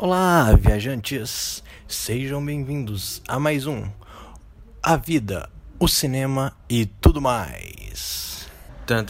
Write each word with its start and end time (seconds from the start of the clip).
Olá, 0.00 0.54
viajantes! 0.54 1.60
Sejam 1.88 2.44
bem-vindos 2.46 3.20
a 3.26 3.40
mais 3.40 3.66
um 3.66 3.82
A 4.80 4.96
Vida, 4.96 5.50
o 5.76 5.88
Cinema 5.88 6.52
e 6.70 6.86
tudo 6.86 7.20
mais. 7.20 8.48
Tan 8.86 9.04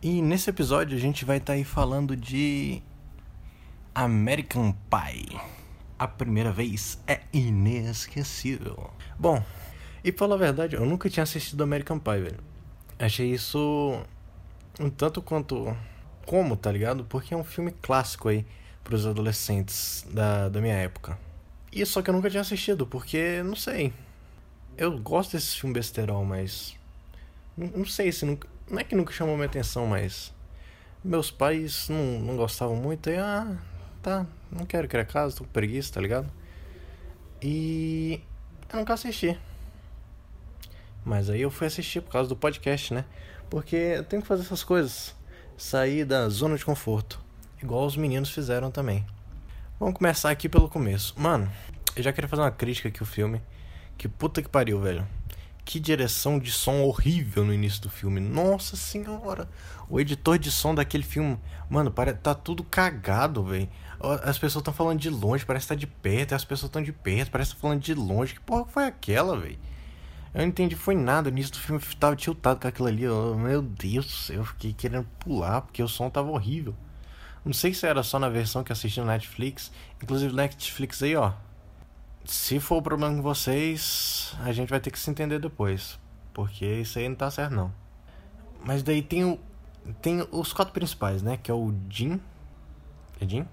e 0.00 0.22
nesse 0.22 0.48
episódio 0.48 0.96
a 0.96 1.00
gente 1.00 1.24
vai 1.24 1.38
estar 1.38 1.52
tá 1.52 1.56
aí 1.56 1.64
falando 1.64 2.16
de 2.16 2.80
American 3.92 4.72
Pie. 4.72 5.36
A 5.98 6.06
primeira 6.06 6.52
vez 6.52 7.02
é 7.04 7.22
inesquecível. 7.32 8.90
Bom, 9.18 9.42
e 10.04 10.12
pra 10.12 10.20
falar 10.20 10.36
a 10.36 10.38
verdade, 10.38 10.76
eu 10.76 10.86
nunca 10.86 11.10
tinha 11.10 11.24
assistido 11.24 11.64
American 11.64 11.98
Pie, 11.98 12.20
velho. 12.20 12.38
Achei 12.96 13.32
isso 13.32 14.00
um 14.78 14.88
tanto 14.88 15.20
quanto 15.20 15.76
como, 16.24 16.56
tá 16.56 16.70
ligado? 16.70 17.04
Porque 17.04 17.34
é 17.34 17.36
um 17.36 17.42
filme 17.42 17.72
clássico 17.72 18.28
aí 18.28 18.46
pros 18.84 19.04
adolescentes 19.04 20.06
da, 20.12 20.48
da 20.48 20.60
minha 20.60 20.76
época. 20.76 21.18
E 21.72 21.84
só 21.84 22.00
que 22.00 22.08
eu 22.08 22.14
nunca 22.14 22.30
tinha 22.30 22.40
assistido, 22.40 22.86
porque, 22.86 23.42
não 23.42 23.56
sei. 23.56 23.92
Eu 24.76 24.96
gosto 24.96 25.32
desse 25.32 25.56
filme 25.58 25.74
besterol, 25.74 26.24
mas. 26.24 26.76
Não, 27.56 27.66
não 27.78 27.84
sei 27.84 28.12
se 28.12 28.24
nunca 28.24 28.48
não 28.70 28.78
é 28.78 28.84
que 28.84 28.94
nunca 28.94 29.12
chamou 29.12 29.34
minha 29.34 29.46
atenção, 29.46 29.86
mas 29.86 30.34
meus 31.04 31.30
pais 31.30 31.88
não, 31.88 32.20
não 32.20 32.36
gostavam 32.36 32.76
muito. 32.76 33.08
E, 33.10 33.16
ah, 33.16 33.56
tá, 34.02 34.26
não 34.50 34.66
quero 34.66 34.88
criar 34.88 35.04
casa, 35.04 35.36
tô 35.36 35.44
com 35.44 35.50
preguiça, 35.50 35.94
tá 35.94 36.00
ligado? 36.00 36.30
E 37.42 38.20
eu 38.72 38.78
nunca 38.78 38.94
assisti. 38.94 39.38
Mas 41.04 41.30
aí 41.30 41.40
eu 41.40 41.50
fui 41.50 41.66
assistir 41.66 42.00
por 42.00 42.12
causa 42.12 42.28
do 42.28 42.36
podcast, 42.36 42.92
né? 42.92 43.04
Porque 43.48 43.76
eu 43.76 44.04
tenho 44.04 44.20
que 44.20 44.28
fazer 44.28 44.42
essas 44.42 44.62
coisas. 44.62 45.16
Sair 45.56 46.04
da 46.04 46.28
zona 46.28 46.56
de 46.56 46.64
conforto. 46.64 47.20
Igual 47.62 47.86
os 47.86 47.96
meninos 47.96 48.30
fizeram 48.30 48.70
também. 48.70 49.04
Vamos 49.80 49.96
começar 49.96 50.30
aqui 50.30 50.48
pelo 50.48 50.68
começo. 50.68 51.14
Mano, 51.16 51.50
eu 51.96 52.02
já 52.02 52.12
queria 52.12 52.28
fazer 52.28 52.42
uma 52.42 52.50
crítica 52.50 52.88
aqui 52.88 53.00
ao 53.00 53.06
filme. 53.06 53.40
Que 53.96 54.06
puta 54.08 54.42
que 54.42 54.48
pariu, 54.48 54.80
velho. 54.80 55.06
Que 55.68 55.78
direção 55.78 56.38
de 56.38 56.50
som 56.50 56.80
horrível 56.80 57.44
no 57.44 57.52
início 57.52 57.82
do 57.82 57.90
filme. 57.90 58.20
Nossa 58.20 58.74
senhora. 58.74 59.50
O 59.86 60.00
editor 60.00 60.38
de 60.38 60.50
som 60.50 60.74
daquele 60.74 61.02
filme, 61.02 61.38
mano, 61.68 61.90
parece 61.90 62.20
tá 62.20 62.34
tudo 62.34 62.64
cagado, 62.64 63.44
velho. 63.44 63.68
As 64.00 64.38
pessoas 64.38 64.62
estão 64.62 64.72
falando 64.72 64.98
de 64.98 65.10
longe, 65.10 65.44
parece 65.44 65.66
que 65.66 65.68
tá 65.68 65.74
de 65.74 65.86
perto, 65.86 66.34
as 66.34 66.42
pessoas 66.42 66.70
estão 66.70 66.82
de 66.82 66.90
perto, 66.90 67.30
parece 67.30 67.50
que 67.50 67.56
tá 67.56 67.60
falando 67.60 67.82
de 67.82 67.92
longe. 67.92 68.32
Que 68.32 68.40
porra 68.40 68.64
foi 68.64 68.86
aquela, 68.86 69.38
velho? 69.38 69.58
Eu 70.32 70.40
não 70.40 70.48
entendi, 70.48 70.74
foi 70.74 70.94
nada. 70.94 71.28
O 71.28 71.32
início 71.32 71.52
do 71.52 71.58
filme 71.58 71.82
tava 72.00 72.16
tiltado 72.16 72.60
com 72.60 72.66
aquilo 72.66 72.88
ali. 72.88 73.06
Oh, 73.06 73.34
meu 73.34 73.60
Deus 73.60 74.06
do 74.06 74.12
céu, 74.12 74.36
eu 74.36 74.44
fiquei 74.46 74.72
querendo 74.72 75.06
pular 75.20 75.60
porque 75.60 75.82
o 75.82 75.88
som 75.88 76.08
tava 76.08 76.30
horrível. 76.30 76.74
Não 77.44 77.52
sei 77.52 77.74
se 77.74 77.86
era 77.86 78.02
só 78.02 78.18
na 78.18 78.30
versão 78.30 78.64
que 78.64 78.72
assisti 78.72 79.00
no 79.00 79.06
Netflix. 79.06 79.70
Inclusive, 80.02 80.34
Netflix 80.34 81.02
aí, 81.02 81.14
ó 81.14 81.34
se 82.28 82.60
for 82.60 82.76
o 82.76 82.82
problema 82.82 83.16
com 83.16 83.22
vocês, 83.22 84.36
a 84.40 84.52
gente 84.52 84.68
vai 84.68 84.78
ter 84.78 84.90
que 84.90 84.98
se 84.98 85.10
entender 85.10 85.38
depois. 85.38 85.98
Porque 86.34 86.66
isso 86.66 86.98
aí 86.98 87.08
não 87.08 87.16
tá 87.16 87.30
certo, 87.30 87.54
não. 87.54 87.72
Mas 88.62 88.82
daí 88.82 89.00
tem 89.00 89.24
o. 89.24 89.40
Tem 90.02 90.22
os 90.30 90.52
quatro 90.52 90.74
principais, 90.74 91.22
né? 91.22 91.38
Que 91.38 91.50
é 91.50 91.54
o 91.54 91.74
Jim. 91.88 92.20
É 93.18 93.26
Jim? 93.26 93.48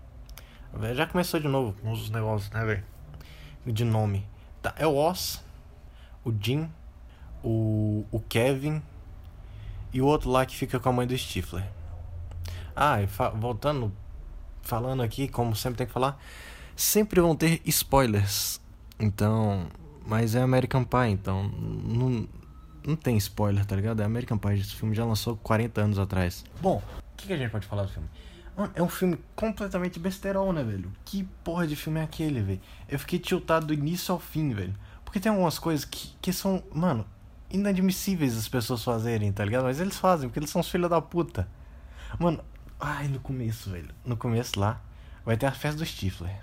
Já 0.93 1.07
começou 1.07 1.39
de 1.39 1.47
novo 1.47 1.73
com 1.81 1.89
os 1.93 2.09
negócios, 2.09 2.51
né, 2.51 2.65
velho? 2.65 2.83
De 3.65 3.85
nome. 3.85 4.27
Tá, 4.61 4.75
é 4.77 4.85
o 4.85 4.93
Oz, 4.93 5.41
o 6.25 6.33
Jim, 6.37 6.69
o, 7.41 8.05
o 8.11 8.19
Kevin 8.19 8.81
e 9.93 10.01
o 10.01 10.05
outro 10.05 10.29
lá 10.29 10.45
que 10.45 10.53
fica 10.53 10.81
com 10.81 10.89
a 10.89 10.91
mãe 10.91 11.07
do 11.07 11.17
Stifler. 11.17 11.65
Ah, 12.75 13.01
e 13.01 13.07
fa 13.07 13.29
voltando, 13.29 13.89
falando 14.61 15.01
aqui, 15.01 15.29
como 15.29 15.55
sempre 15.55 15.77
tem 15.77 15.87
que 15.87 15.93
falar, 15.93 16.21
sempre 16.75 17.21
vão 17.21 17.37
ter 17.37 17.61
spoilers 17.65 18.59
então, 18.99 19.67
mas 20.05 20.35
é 20.35 20.41
American 20.41 20.83
Pie, 20.83 21.09
então 21.09 21.43
não, 21.43 22.27
não 22.85 22.95
tem 22.95 23.17
spoiler, 23.17 23.65
tá 23.65 23.75
ligado? 23.75 24.01
É 24.01 24.05
American 24.05 24.37
Pie, 24.37 24.59
esse 24.59 24.75
filme 24.75 24.95
já 24.95 25.03
lançou 25.03 25.35
40 25.37 25.81
anos 25.81 25.99
atrás. 25.99 26.45
Bom, 26.61 26.81
o 27.13 27.17
que, 27.17 27.27
que, 27.27 27.33
a 27.33 27.37
gente 27.37 27.51
pode 27.51 27.65
falar 27.65 27.83
do 27.83 27.89
filme? 27.89 28.07
Mano, 28.55 28.71
é 28.73 28.81
um 28.81 28.87
filme 28.87 29.19
completamente 29.35 29.99
besterol, 29.99 30.53
né, 30.53 30.63
velho? 30.63 30.91
Que 31.03 31.23
porra 31.43 31.67
de 31.67 31.75
filme 31.75 31.99
é 31.99 32.03
aquele, 32.03 32.41
velho? 32.41 32.61
Eu 32.87 32.97
fiquei 32.97 33.19
tiltado 33.19 33.67
do 33.67 33.73
início 33.73 34.13
ao 34.13 34.19
fim, 34.19 34.53
velho. 34.53 34.73
Porque 35.03 35.19
tem 35.19 35.29
algumas 35.29 35.59
coisas 35.59 35.83
que, 35.83 36.15
que 36.21 36.31
são, 36.31 36.63
mano, 36.73 37.05
inadmissíveis 37.49 38.37
as 38.37 38.47
pessoas 38.47 38.83
fazerem, 38.83 39.31
tá 39.31 39.43
ligado? 39.43 39.63
Mas 39.63 39.79
eles 39.79 39.97
fazem, 39.97 40.29
porque 40.29 40.39
eles 40.39 40.49
são 40.49 40.61
os 40.61 40.69
filhos 40.69 40.89
da 40.89 41.01
puta. 41.01 41.47
Mano, 42.17 42.43
ai, 42.79 43.07
no 43.07 43.19
começo, 43.19 43.69
velho. 43.69 43.93
No 44.05 44.15
começo 44.15 44.59
lá, 44.59 44.81
vai 45.25 45.35
ter 45.35 45.47
a 45.47 45.51
festa 45.51 45.79
do 45.79 45.85
Stifler. 45.85 46.37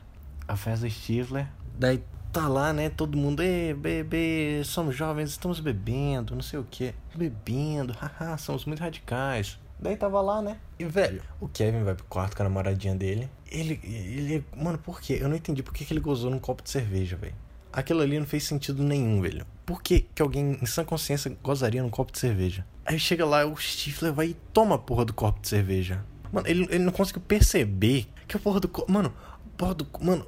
A 0.46 0.56
festa 0.56 0.86
do 0.86 0.90
Stifler. 0.90 1.48
Daí 1.78 2.02
tá 2.32 2.48
lá, 2.48 2.72
né? 2.72 2.88
Todo 2.88 3.16
mundo, 3.16 3.42
ei, 3.42 3.74
bebê, 3.74 4.62
somos 4.64 4.96
jovens, 4.96 5.30
estamos 5.30 5.60
bebendo, 5.60 6.34
não 6.34 6.42
sei 6.42 6.58
o 6.58 6.64
que. 6.64 6.94
Bebendo, 7.14 7.92
haha, 8.00 8.38
somos 8.38 8.64
muito 8.64 8.80
radicais. 8.80 9.58
Daí 9.78 9.96
tava 9.96 10.20
lá, 10.20 10.40
né? 10.40 10.56
E, 10.78 10.84
velho, 10.84 11.22
o 11.40 11.48
Kevin 11.48 11.82
vai 11.82 11.94
pro 11.94 12.04
quarto 12.04 12.36
com 12.36 12.42
a 12.42 12.44
namoradinha 12.44 12.94
dele. 12.94 13.28
Ele, 13.50 13.78
ele, 13.82 14.44
mano, 14.56 14.78
por 14.78 15.00
quê? 15.00 15.18
Eu 15.20 15.28
não 15.28 15.36
entendi 15.36 15.62
por 15.62 15.74
que, 15.74 15.84
que 15.84 15.92
ele 15.92 16.00
gozou 16.00 16.30
num 16.30 16.38
copo 16.38 16.62
de 16.62 16.70
cerveja, 16.70 17.16
velho. 17.16 17.34
Aquilo 17.72 18.00
ali 18.00 18.18
não 18.18 18.26
fez 18.26 18.44
sentido 18.44 18.82
nenhum, 18.82 19.20
velho. 19.20 19.44
Por 19.66 19.82
que, 19.82 20.06
que 20.14 20.22
alguém 20.22 20.58
em 20.60 20.66
sã 20.66 20.84
consciência 20.84 21.36
gozaria 21.42 21.82
num 21.82 21.90
copo 21.90 22.12
de 22.12 22.18
cerveja? 22.18 22.64
Aí 22.84 22.98
chega 22.98 23.26
lá, 23.26 23.44
o 23.44 23.56
Stifler 23.56 24.12
vai 24.12 24.28
e 24.28 24.34
toma 24.52 24.76
a 24.76 24.78
porra 24.78 25.04
do 25.04 25.12
copo 25.12 25.40
de 25.40 25.48
cerveja. 25.48 26.04
Mano, 26.32 26.46
ele, 26.46 26.66
ele 26.70 26.84
não 26.84 26.92
conseguiu 26.92 27.22
perceber 27.22 28.06
que 28.28 28.36
a 28.36 28.40
porra 28.40 28.60
do 28.60 28.68
copo. 28.68 28.90
Mano, 28.90 29.12
porra 29.56 29.74
do. 29.74 29.86
Mano. 30.00 30.26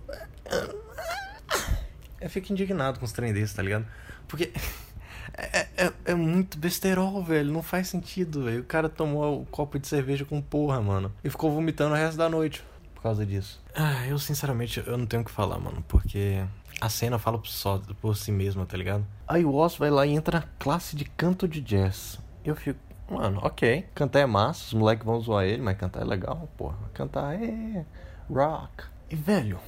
Eu 2.24 2.30
fico 2.30 2.50
indignado 2.50 2.98
com 2.98 3.04
os 3.04 3.12
trem 3.12 3.34
desses, 3.34 3.54
tá 3.54 3.62
ligado? 3.62 3.84
Porque 4.26 4.50
é, 5.36 5.68
é, 5.76 5.92
é 6.06 6.14
muito 6.14 6.56
besterol, 6.56 7.22
velho. 7.22 7.52
Não 7.52 7.62
faz 7.62 7.88
sentido, 7.88 8.44
velho. 8.44 8.62
O 8.62 8.64
cara 8.64 8.88
tomou 8.88 9.42
o 9.42 9.44
copo 9.44 9.78
de 9.78 9.86
cerveja 9.86 10.24
com 10.24 10.40
porra, 10.40 10.80
mano. 10.80 11.12
E 11.22 11.28
ficou 11.28 11.52
vomitando 11.52 11.92
o 11.94 11.98
resto 11.98 12.16
da 12.16 12.26
noite 12.30 12.64
por 12.94 13.02
causa 13.02 13.26
disso. 13.26 13.62
Ah, 13.74 14.06
eu 14.06 14.18
sinceramente 14.18 14.82
eu 14.86 14.96
não 14.96 15.04
tenho 15.04 15.20
o 15.20 15.24
que 15.26 15.30
falar, 15.30 15.58
mano. 15.58 15.84
Porque 15.86 16.42
a 16.80 16.88
cena 16.88 17.18
fala 17.18 17.38
só 17.44 17.78
por 18.00 18.16
si 18.16 18.32
mesma, 18.32 18.64
tá 18.64 18.78
ligado? 18.78 19.06
Aí 19.28 19.44
o 19.44 19.54
Oz 19.54 19.76
vai 19.76 19.90
lá 19.90 20.06
e 20.06 20.12
entra 20.14 20.40
na 20.40 20.46
classe 20.58 20.96
de 20.96 21.04
canto 21.04 21.46
de 21.46 21.60
jazz. 21.60 22.18
Eu 22.42 22.56
fico, 22.56 22.80
mano, 23.10 23.38
ok. 23.42 23.86
Cantar 23.94 24.20
é 24.20 24.26
massa, 24.26 24.64
os 24.68 24.72
moleques 24.72 25.04
vão 25.04 25.20
zoar 25.20 25.44
ele, 25.44 25.60
mas 25.60 25.76
cantar 25.76 26.00
é 26.00 26.04
legal, 26.06 26.48
porra. 26.56 26.78
Cantar 26.94 27.34
é 27.34 27.84
rock. 28.30 28.84
E, 29.10 29.14
velho, 29.14 29.60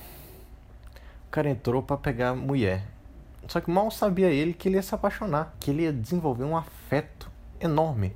cara 1.31 1.51
entrou 1.51 1.83
para 1.83 1.97
pegar 1.97 2.35
mulher. 2.35 2.87
Só 3.49 3.61
que 3.61 3.71
mal 3.71 3.91
sabia 3.91 4.29
ele 4.29 4.53
que 4.53 4.69
ele 4.69 4.77
ia 4.77 4.83
se 4.83 4.95
apaixonar, 4.95 5.55
que 5.61 5.71
ele 5.71 5.83
ia 5.83 5.93
desenvolver 5.93 6.45
um 6.45 6.57
afeto 6.57 7.31
enorme 7.61 8.15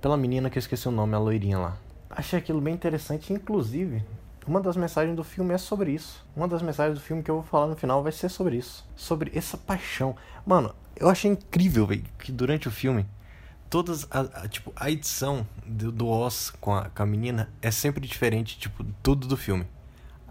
pela 0.00 0.16
menina 0.16 0.48
que 0.48 0.58
eu 0.58 0.60
esqueci 0.60 0.88
o 0.88 0.92
nome, 0.92 1.14
a 1.14 1.18
loirinha 1.18 1.58
lá. 1.58 1.76
Achei 2.08 2.38
aquilo 2.38 2.60
bem 2.60 2.74
interessante, 2.74 3.32
inclusive, 3.32 4.02
uma 4.46 4.60
das 4.60 4.76
mensagens 4.76 5.14
do 5.14 5.22
filme 5.22 5.54
é 5.54 5.58
sobre 5.58 5.92
isso. 5.92 6.26
Uma 6.34 6.48
das 6.48 6.62
mensagens 6.62 6.98
do 6.98 7.04
filme 7.04 7.22
que 7.22 7.30
eu 7.30 7.36
vou 7.36 7.44
falar 7.44 7.66
no 7.66 7.76
final 7.76 8.02
vai 8.02 8.10
ser 8.10 8.28
sobre 8.28 8.56
isso, 8.56 8.88
sobre 8.96 9.30
essa 9.34 9.56
paixão. 9.56 10.16
Mano, 10.46 10.74
eu 10.96 11.08
achei 11.08 11.30
incrível, 11.30 11.86
velho, 11.86 12.04
que 12.18 12.32
durante 12.32 12.66
o 12.66 12.70
filme 12.70 13.06
todas 13.68 14.08
a, 14.10 14.20
a, 14.20 14.48
tipo 14.48 14.72
a 14.74 14.90
edição 14.90 15.46
do, 15.64 15.92
do 15.92 16.08
Oz 16.08 16.50
com 16.60 16.74
a, 16.74 16.90
com 16.90 17.02
a 17.02 17.06
menina 17.06 17.48
é 17.62 17.70
sempre 17.70 18.06
diferente, 18.06 18.58
tipo, 18.58 18.84
tudo 19.02 19.28
do 19.28 19.36
filme. 19.36 19.66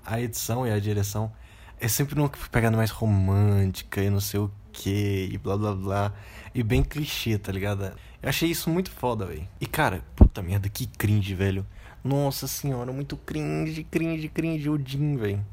A 0.06 0.20
edição 0.20 0.68
e 0.68 0.72
a 0.72 0.80
direção 0.80 1.32
é 1.80 1.88
sempre 1.88 2.20
uma 2.20 2.30
pegada 2.52 2.76
mais 2.76 2.92
romântica 2.92 4.04
e 4.04 4.10
não 4.10 4.20
sei 4.20 4.40
o 4.40 4.52
que, 4.72 5.30
e 5.32 5.38
blá 5.38 5.58
blá 5.58 5.74
blá. 5.74 6.14
E 6.54 6.62
bem 6.62 6.84
clichê, 6.84 7.38
tá 7.38 7.52
ligado? 7.52 7.84
Eu 8.22 8.30
achei 8.30 8.50
isso 8.50 8.70
muito 8.70 8.92
foda, 8.92 9.26
velho. 9.26 9.48
E 9.62 9.66
cara, 9.66 10.04
puta 10.16 10.42
merda, 10.42 10.68
que 10.68 10.86
cringe, 10.86 11.34
velho. 11.34 11.66
Nossa 12.04 12.48
senhora, 12.48 12.92
muito 12.92 13.16
cringe, 13.16 13.84
cringe, 13.84 14.28
cringe. 14.28 14.70
O 14.70 14.80
Jim, 14.84 15.16
velho. 15.16 15.46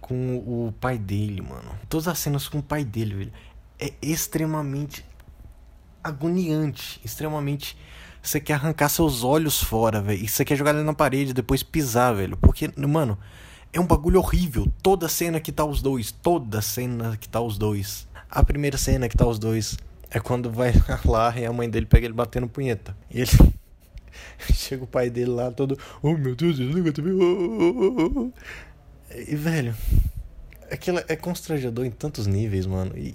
Com 0.00 0.36
o 0.36 0.72
pai 0.80 0.98
dele, 0.98 1.42
mano. 1.42 1.70
Todas 1.88 2.08
as 2.08 2.18
cenas 2.18 2.48
com 2.48 2.58
o 2.58 2.62
pai 2.62 2.84
dele, 2.84 3.14
velho. 3.14 3.32
É 3.78 3.92
extremamente 4.00 5.04
agoniante. 6.02 7.00
Extremamente. 7.04 7.76
Você 8.22 8.40
quer 8.40 8.54
arrancar 8.54 8.88
seus 8.88 9.22
olhos 9.22 9.62
fora, 9.62 10.00
velho. 10.00 10.24
E 10.24 10.28
você 10.28 10.44
quer 10.44 10.56
jogar 10.56 10.74
ele 10.74 10.84
na 10.84 10.94
parede 10.94 11.34
depois 11.34 11.62
pisar, 11.62 12.14
velho. 12.14 12.36
Porque, 12.36 12.70
mano 12.76 13.18
é 13.72 13.80
um 13.80 13.86
bagulho 13.86 14.18
horrível. 14.18 14.66
Toda 14.82 15.08
cena 15.08 15.40
que 15.40 15.52
tá 15.52 15.64
os 15.64 15.82
dois, 15.82 16.10
toda 16.10 16.60
cena 16.62 17.16
que 17.16 17.28
tá 17.28 17.40
os 17.40 17.58
dois. 17.58 18.06
A 18.30 18.42
primeira 18.42 18.76
cena 18.76 19.08
que 19.08 19.16
tá 19.16 19.26
os 19.26 19.38
dois 19.38 19.76
é 20.10 20.20
quando 20.20 20.50
vai 20.50 20.72
lá 21.04 21.34
e 21.38 21.44
a 21.44 21.52
mãe 21.52 21.68
dele 21.68 21.86
pega 21.86 22.06
ele 22.06 22.14
batendo 22.14 22.48
punheta. 22.48 22.96
E 23.10 23.20
ele 23.20 23.30
chega 24.52 24.84
o 24.84 24.86
pai 24.86 25.10
dele 25.10 25.30
lá 25.30 25.50
todo, 25.50 25.78
oh 26.02 26.16
meu 26.16 26.34
Deus, 26.34 26.56
desliga 26.56 26.92
também. 26.92 27.12
Oh, 27.12 27.20
oh, 27.20 28.20
oh. 28.20 28.32
E 29.14 29.36
velho, 29.36 29.74
aquilo 30.70 31.00
é 31.08 31.16
constrangedor 31.16 31.84
em 31.84 31.90
tantos 31.90 32.26
níveis, 32.26 32.66
mano. 32.66 32.92
E 32.96 33.14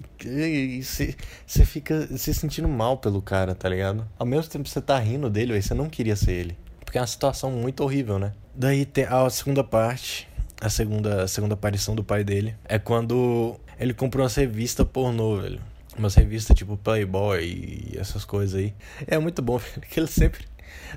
você 0.83 1.65
fica 1.65 2.07
se 2.17 2.33
sentindo 2.33 2.67
mal 2.67 2.97
pelo 2.97 3.21
cara, 3.21 3.53
tá 3.53 3.67
ligado? 3.69 4.07
Ao 4.17 4.25
mesmo 4.25 4.49
tempo 4.49 4.63
que 4.63 4.69
você 4.69 4.81
tá 4.81 4.97
rindo 4.97 5.29
dele, 5.29 5.61
você 5.61 5.73
não 5.73 5.89
queria 5.89 6.15
ser 6.15 6.33
ele. 6.33 6.57
Porque 6.83 6.97
é 6.97 7.01
uma 7.01 7.07
situação 7.07 7.51
muito 7.51 7.83
horrível, 7.83 8.19
né? 8.19 8.33
Daí 8.53 8.85
tem 8.85 9.05
a 9.05 9.29
segunda 9.29 9.63
parte, 9.63 10.27
a 10.61 10.69
segunda, 10.69 11.23
a 11.23 11.27
segunda 11.27 11.55
aparição 11.55 11.95
do 11.95 12.03
pai 12.03 12.23
dele, 12.23 12.55
é 12.65 12.77
quando 12.77 13.59
ele 13.79 13.95
comprou 13.95 14.23
uma 14.23 14.31
revista 14.31 14.85
pornô, 14.85 15.37
velho. 15.37 15.59
Umas 15.97 16.13
revistas 16.15 16.55
tipo 16.55 16.77
Playboy 16.77 17.43
e 17.43 17.97
essas 17.97 18.23
coisas 18.23 18.57
aí. 18.57 18.73
É 19.07 19.17
muito 19.17 19.41
bom, 19.41 19.57
velho, 19.59 19.81
que 19.81 19.99
ele 19.99 20.07
sempre. 20.07 20.45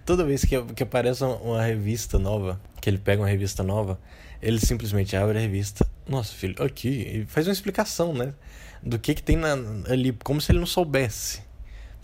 Toda 0.05 0.25
vez 0.25 0.45
que, 0.45 0.63
que 0.75 0.83
aparece 0.83 1.25
uma 1.25 1.63
revista 1.63 2.19
nova, 2.19 2.61
que 2.81 2.91
ele 2.91 2.99
pega 2.99 3.23
uma 3.23 3.29
revista 3.29 3.63
nova, 3.63 3.99
ele 4.43 4.61
simplesmente 4.61 5.17
abre 5.17 5.39
a 5.39 5.41
revista. 5.41 5.87
Nossa, 6.07 6.35
filho, 6.35 6.63
aqui. 6.63 6.89
E 6.89 7.27
faz 7.27 7.47
uma 7.47 7.53
explicação, 7.53 8.13
né? 8.13 8.35
Do 8.83 8.99
que 8.99 9.15
que 9.15 9.23
tem 9.23 9.37
na, 9.37 9.55
ali, 9.89 10.13
como 10.23 10.41
se 10.41 10.53
ele 10.53 10.59
não 10.59 10.67
soubesse. 10.67 11.41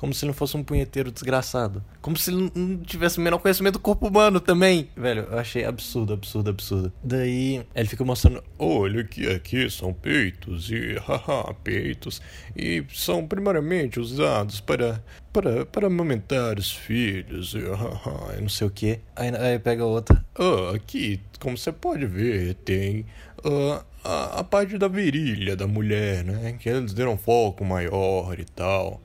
Como 0.01 0.15
se 0.15 0.25
ele 0.25 0.31
não 0.31 0.35
fosse 0.35 0.57
um 0.57 0.65
punheteiro 0.65 1.13
desgraçado. 1.13 1.85
Como 2.01 2.17
se 2.17 2.31
ele 2.31 2.51
não 2.55 2.79
tivesse 2.79 3.19
o 3.19 3.21
menor 3.21 3.37
conhecimento 3.37 3.75
do 3.75 3.81
corpo 3.81 4.09
humano 4.09 4.41
também. 4.41 4.89
Velho, 4.97 5.29
eu 5.31 5.39
achei 5.39 5.63
absurdo, 5.63 6.15
absurdo, 6.15 6.49
absurdo. 6.49 6.91
Daí 7.05 7.63
ele 7.75 7.87
fica 7.87 8.03
mostrando: 8.03 8.43
olha 8.59 9.05
que 9.05 9.27
aqui 9.29 9.69
são 9.69 9.93
peitos 9.93 10.71
e 10.71 10.95
haha, 11.07 11.53
peitos. 11.63 12.23
E 12.57 12.83
são 12.95 13.27
primariamente 13.27 14.01
usados 14.01 14.59
para, 14.59 15.05
para, 15.35 15.67
para 15.67 15.89
amamentar 15.89 16.59
os 16.59 16.73
filhos 16.73 17.53
e 17.53 17.59
haha, 17.59 18.41
não 18.41 18.49
sei 18.49 18.69
o 18.69 18.71
que. 18.71 19.01
Aí, 19.15 19.29
aí 19.37 19.59
pega 19.59 19.85
outra: 19.85 20.25
ah, 20.35 20.75
aqui, 20.75 21.21
como 21.39 21.59
você 21.59 21.73
pode 21.73 22.07
ver, 22.07 22.55
tem. 22.55 23.05
Uh, 23.45 23.85
a, 24.03 24.41
a 24.41 24.45
parte 24.45 24.79
da 24.79 24.89
virilha 24.89 25.55
da 25.55 25.67
mulher, 25.67 26.25
né? 26.25 26.57
Que 26.59 26.71
eles 26.71 26.95
deram 26.95 27.19
foco 27.19 27.67
maior 27.67 28.41
e 28.41 28.47
tal. 28.47 28.99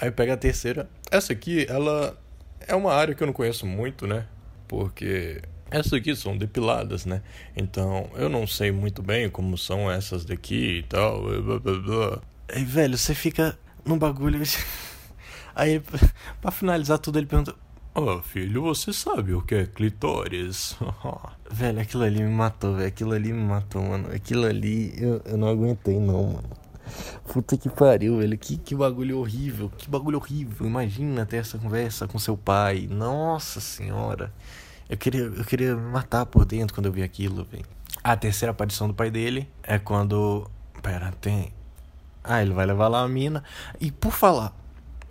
Aí 0.00 0.10
pega 0.10 0.32
a 0.32 0.36
terceira. 0.36 0.88
Essa 1.10 1.34
aqui, 1.34 1.66
ela 1.68 2.18
é 2.66 2.74
uma 2.74 2.92
área 2.92 3.14
que 3.14 3.22
eu 3.22 3.26
não 3.26 3.34
conheço 3.34 3.66
muito, 3.66 4.06
né? 4.06 4.26
Porque 4.66 5.42
essas 5.70 5.92
aqui 5.92 6.16
são 6.16 6.38
depiladas, 6.38 7.04
né? 7.04 7.22
Então 7.54 8.10
eu 8.14 8.28
não 8.28 8.46
sei 8.46 8.72
muito 8.72 9.02
bem 9.02 9.28
como 9.28 9.58
são 9.58 9.90
essas 9.90 10.24
daqui 10.24 10.78
e 10.78 10.82
tal. 10.84 11.22
Blá, 11.42 11.58
blá, 11.58 11.78
blá. 11.78 12.18
Aí, 12.48 12.64
velho, 12.64 12.96
você 12.96 13.14
fica 13.14 13.58
num 13.84 13.98
bagulho. 13.98 14.40
Aí, 15.54 15.82
pra 16.40 16.50
finalizar 16.50 16.98
tudo, 16.98 17.18
ele 17.18 17.26
pergunta: 17.26 17.54
Ó, 17.94 18.16
oh, 18.16 18.22
filho, 18.22 18.62
você 18.62 18.92
sabe 18.92 19.34
o 19.34 19.42
que 19.42 19.54
é 19.54 19.66
clitóris? 19.66 20.76
velho, 21.50 21.80
aquilo 21.80 22.04
ali 22.04 22.22
me 22.22 22.30
matou, 22.30 22.74
velho. 22.74 22.88
Aquilo 22.88 23.12
ali 23.12 23.32
me 23.32 23.42
matou, 23.42 23.82
mano. 23.82 24.10
Aquilo 24.14 24.46
ali 24.46 24.94
eu, 24.96 25.20
eu 25.26 25.36
não 25.36 25.48
aguentei, 25.48 25.98
não, 25.98 26.24
mano. 26.24 26.59
Puta 27.32 27.56
que 27.56 27.68
pariu, 27.68 28.18
velho. 28.18 28.36
Que, 28.36 28.56
que 28.56 28.74
bagulho 28.74 29.18
horrível. 29.18 29.70
Que 29.76 29.88
bagulho 29.88 30.18
horrível. 30.18 30.66
Imagina 30.66 31.26
ter 31.26 31.38
essa 31.38 31.58
conversa 31.58 32.06
com 32.08 32.18
seu 32.18 32.36
pai. 32.36 32.88
Nossa 32.90 33.60
senhora. 33.60 34.32
Eu 34.88 34.96
queria, 34.96 35.20
eu 35.20 35.44
queria 35.44 35.76
matar 35.76 36.26
por 36.26 36.44
dentro 36.44 36.74
quando 36.74 36.86
eu 36.86 36.92
vi 36.92 37.02
aquilo, 37.02 37.44
velho. 37.44 37.64
A 38.02 38.16
terceira 38.16 38.50
aparição 38.50 38.88
do 38.88 38.94
pai 38.94 39.10
dele 39.10 39.48
é 39.62 39.78
quando. 39.78 40.50
Pera, 40.82 41.12
tem. 41.20 41.52
Ah, 42.24 42.42
ele 42.42 42.52
vai 42.52 42.66
levar 42.66 42.88
lá 42.88 43.02
a 43.02 43.08
mina. 43.08 43.44
E 43.80 43.90
por 43.90 44.12
falar, 44.12 44.56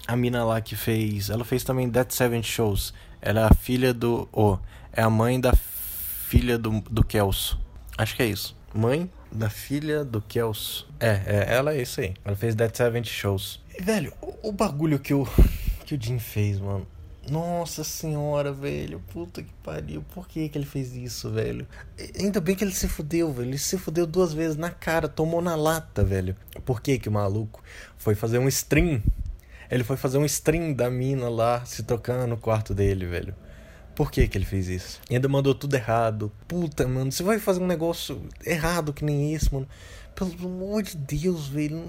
a 0.08 0.16
mina 0.16 0.44
lá 0.44 0.60
que 0.60 0.76
fez. 0.76 1.30
Ela 1.30 1.46
fez 1.46 1.64
também 1.64 1.88
Dead 1.88 2.12
Seven 2.12 2.44
Shows. 2.44 2.94
Ela 3.22 3.42
é 3.42 3.44
a 3.46 3.54
filha 3.54 3.94
do. 3.94 4.28
Oh, 4.32 4.58
é 4.92 5.02
a 5.02 5.10
mãe 5.10 5.40
da 5.40 5.54
filha 5.54 6.58
do, 6.58 6.82
do 6.82 7.04
Kelso. 7.04 7.60
Acho 7.98 8.16
que 8.16 8.24
é 8.24 8.26
isso. 8.26 8.56
Mãe 8.74 9.10
da 9.32 9.50
filha 9.50 10.04
do 10.04 10.22
Kelso. 10.22 10.88
É, 11.00 11.22
é, 11.26 11.54
ela 11.56 11.74
é 11.74 11.82
isso 11.82 12.02
aí. 12.02 12.14
Ela 12.24 12.36
fez 12.36 12.56
Dead 12.56 12.76
Seven 12.76 13.04
Shows. 13.04 13.62
E, 13.78 13.82
velho, 13.82 14.14
o, 14.22 14.50
o, 14.50 14.52
bagulho 14.52 15.00
que 15.00 15.14
o, 15.14 15.28
que 15.86 15.96
o 15.96 16.02
Jim 16.02 16.20
fez, 16.20 16.60
mano. 16.60 16.88
Nossa 17.30 17.84
senhora, 17.84 18.52
velho. 18.52 19.02
Puta 19.14 19.44
que 19.44 19.54
pariu. 19.64 20.04
Por 20.14 20.28
que, 20.28 20.50
que 20.50 20.58
ele 20.58 20.66
fez 20.66 20.96
isso, 20.96 21.30
velho? 21.30 21.68
Ainda 22.20 22.42
bem 22.42 22.56
que 22.56 22.64
ele 22.64 22.74
se 22.74 22.88
fudeu, 22.88 23.32
velho. 23.32 23.50
Ele 23.50 23.58
se 23.58 23.78
fudeu 23.78 24.08
duas 24.08 24.34
vezes 24.34 24.58
na 24.58 24.72
cara, 24.72 25.08
tomou 25.08 25.42
na 25.42 25.56
lata, 25.56 26.04
velho. 26.04 26.36
Por 26.66 26.82
que 26.82 26.98
que 26.98 27.10
o 27.10 27.12
maluco 27.12 27.62
foi 27.98 28.16
fazer 28.16 28.40
um 28.40 28.48
stream? 28.48 29.02
Ele 29.70 29.84
foi 29.84 29.96
fazer 29.96 30.18
um 30.18 30.26
stream 30.26 30.74
da 30.74 30.90
mina 30.90 31.30
lá 31.30 31.64
se 31.66 31.84
tocando 31.84 32.28
no 32.28 32.38
quarto 32.38 32.74
dele, 32.74 33.06
velho. 33.06 33.36
Por 34.00 34.14
que 34.14 34.30
que 34.30 34.38
ele 34.38 34.46
fez 34.46 34.70
isso? 34.70 35.02
E 35.10 35.16
ainda 35.16 35.28
mandou 35.28 35.54
tudo 35.54 35.76
errado. 35.76 36.32
Puta, 36.48 36.88
mano, 36.88 37.12
você 37.12 37.22
vai 37.22 37.38
fazer 37.38 37.62
um 37.62 37.68
negócio 37.68 38.22
errado 38.46 38.94
que 38.94 39.04
nem 39.04 39.34
esse, 39.34 39.54
mano. 39.54 39.68
Pelo 40.16 40.32
amor 40.46 40.84
de 40.84 40.96
Deus, 40.96 41.50
velho. 41.50 41.84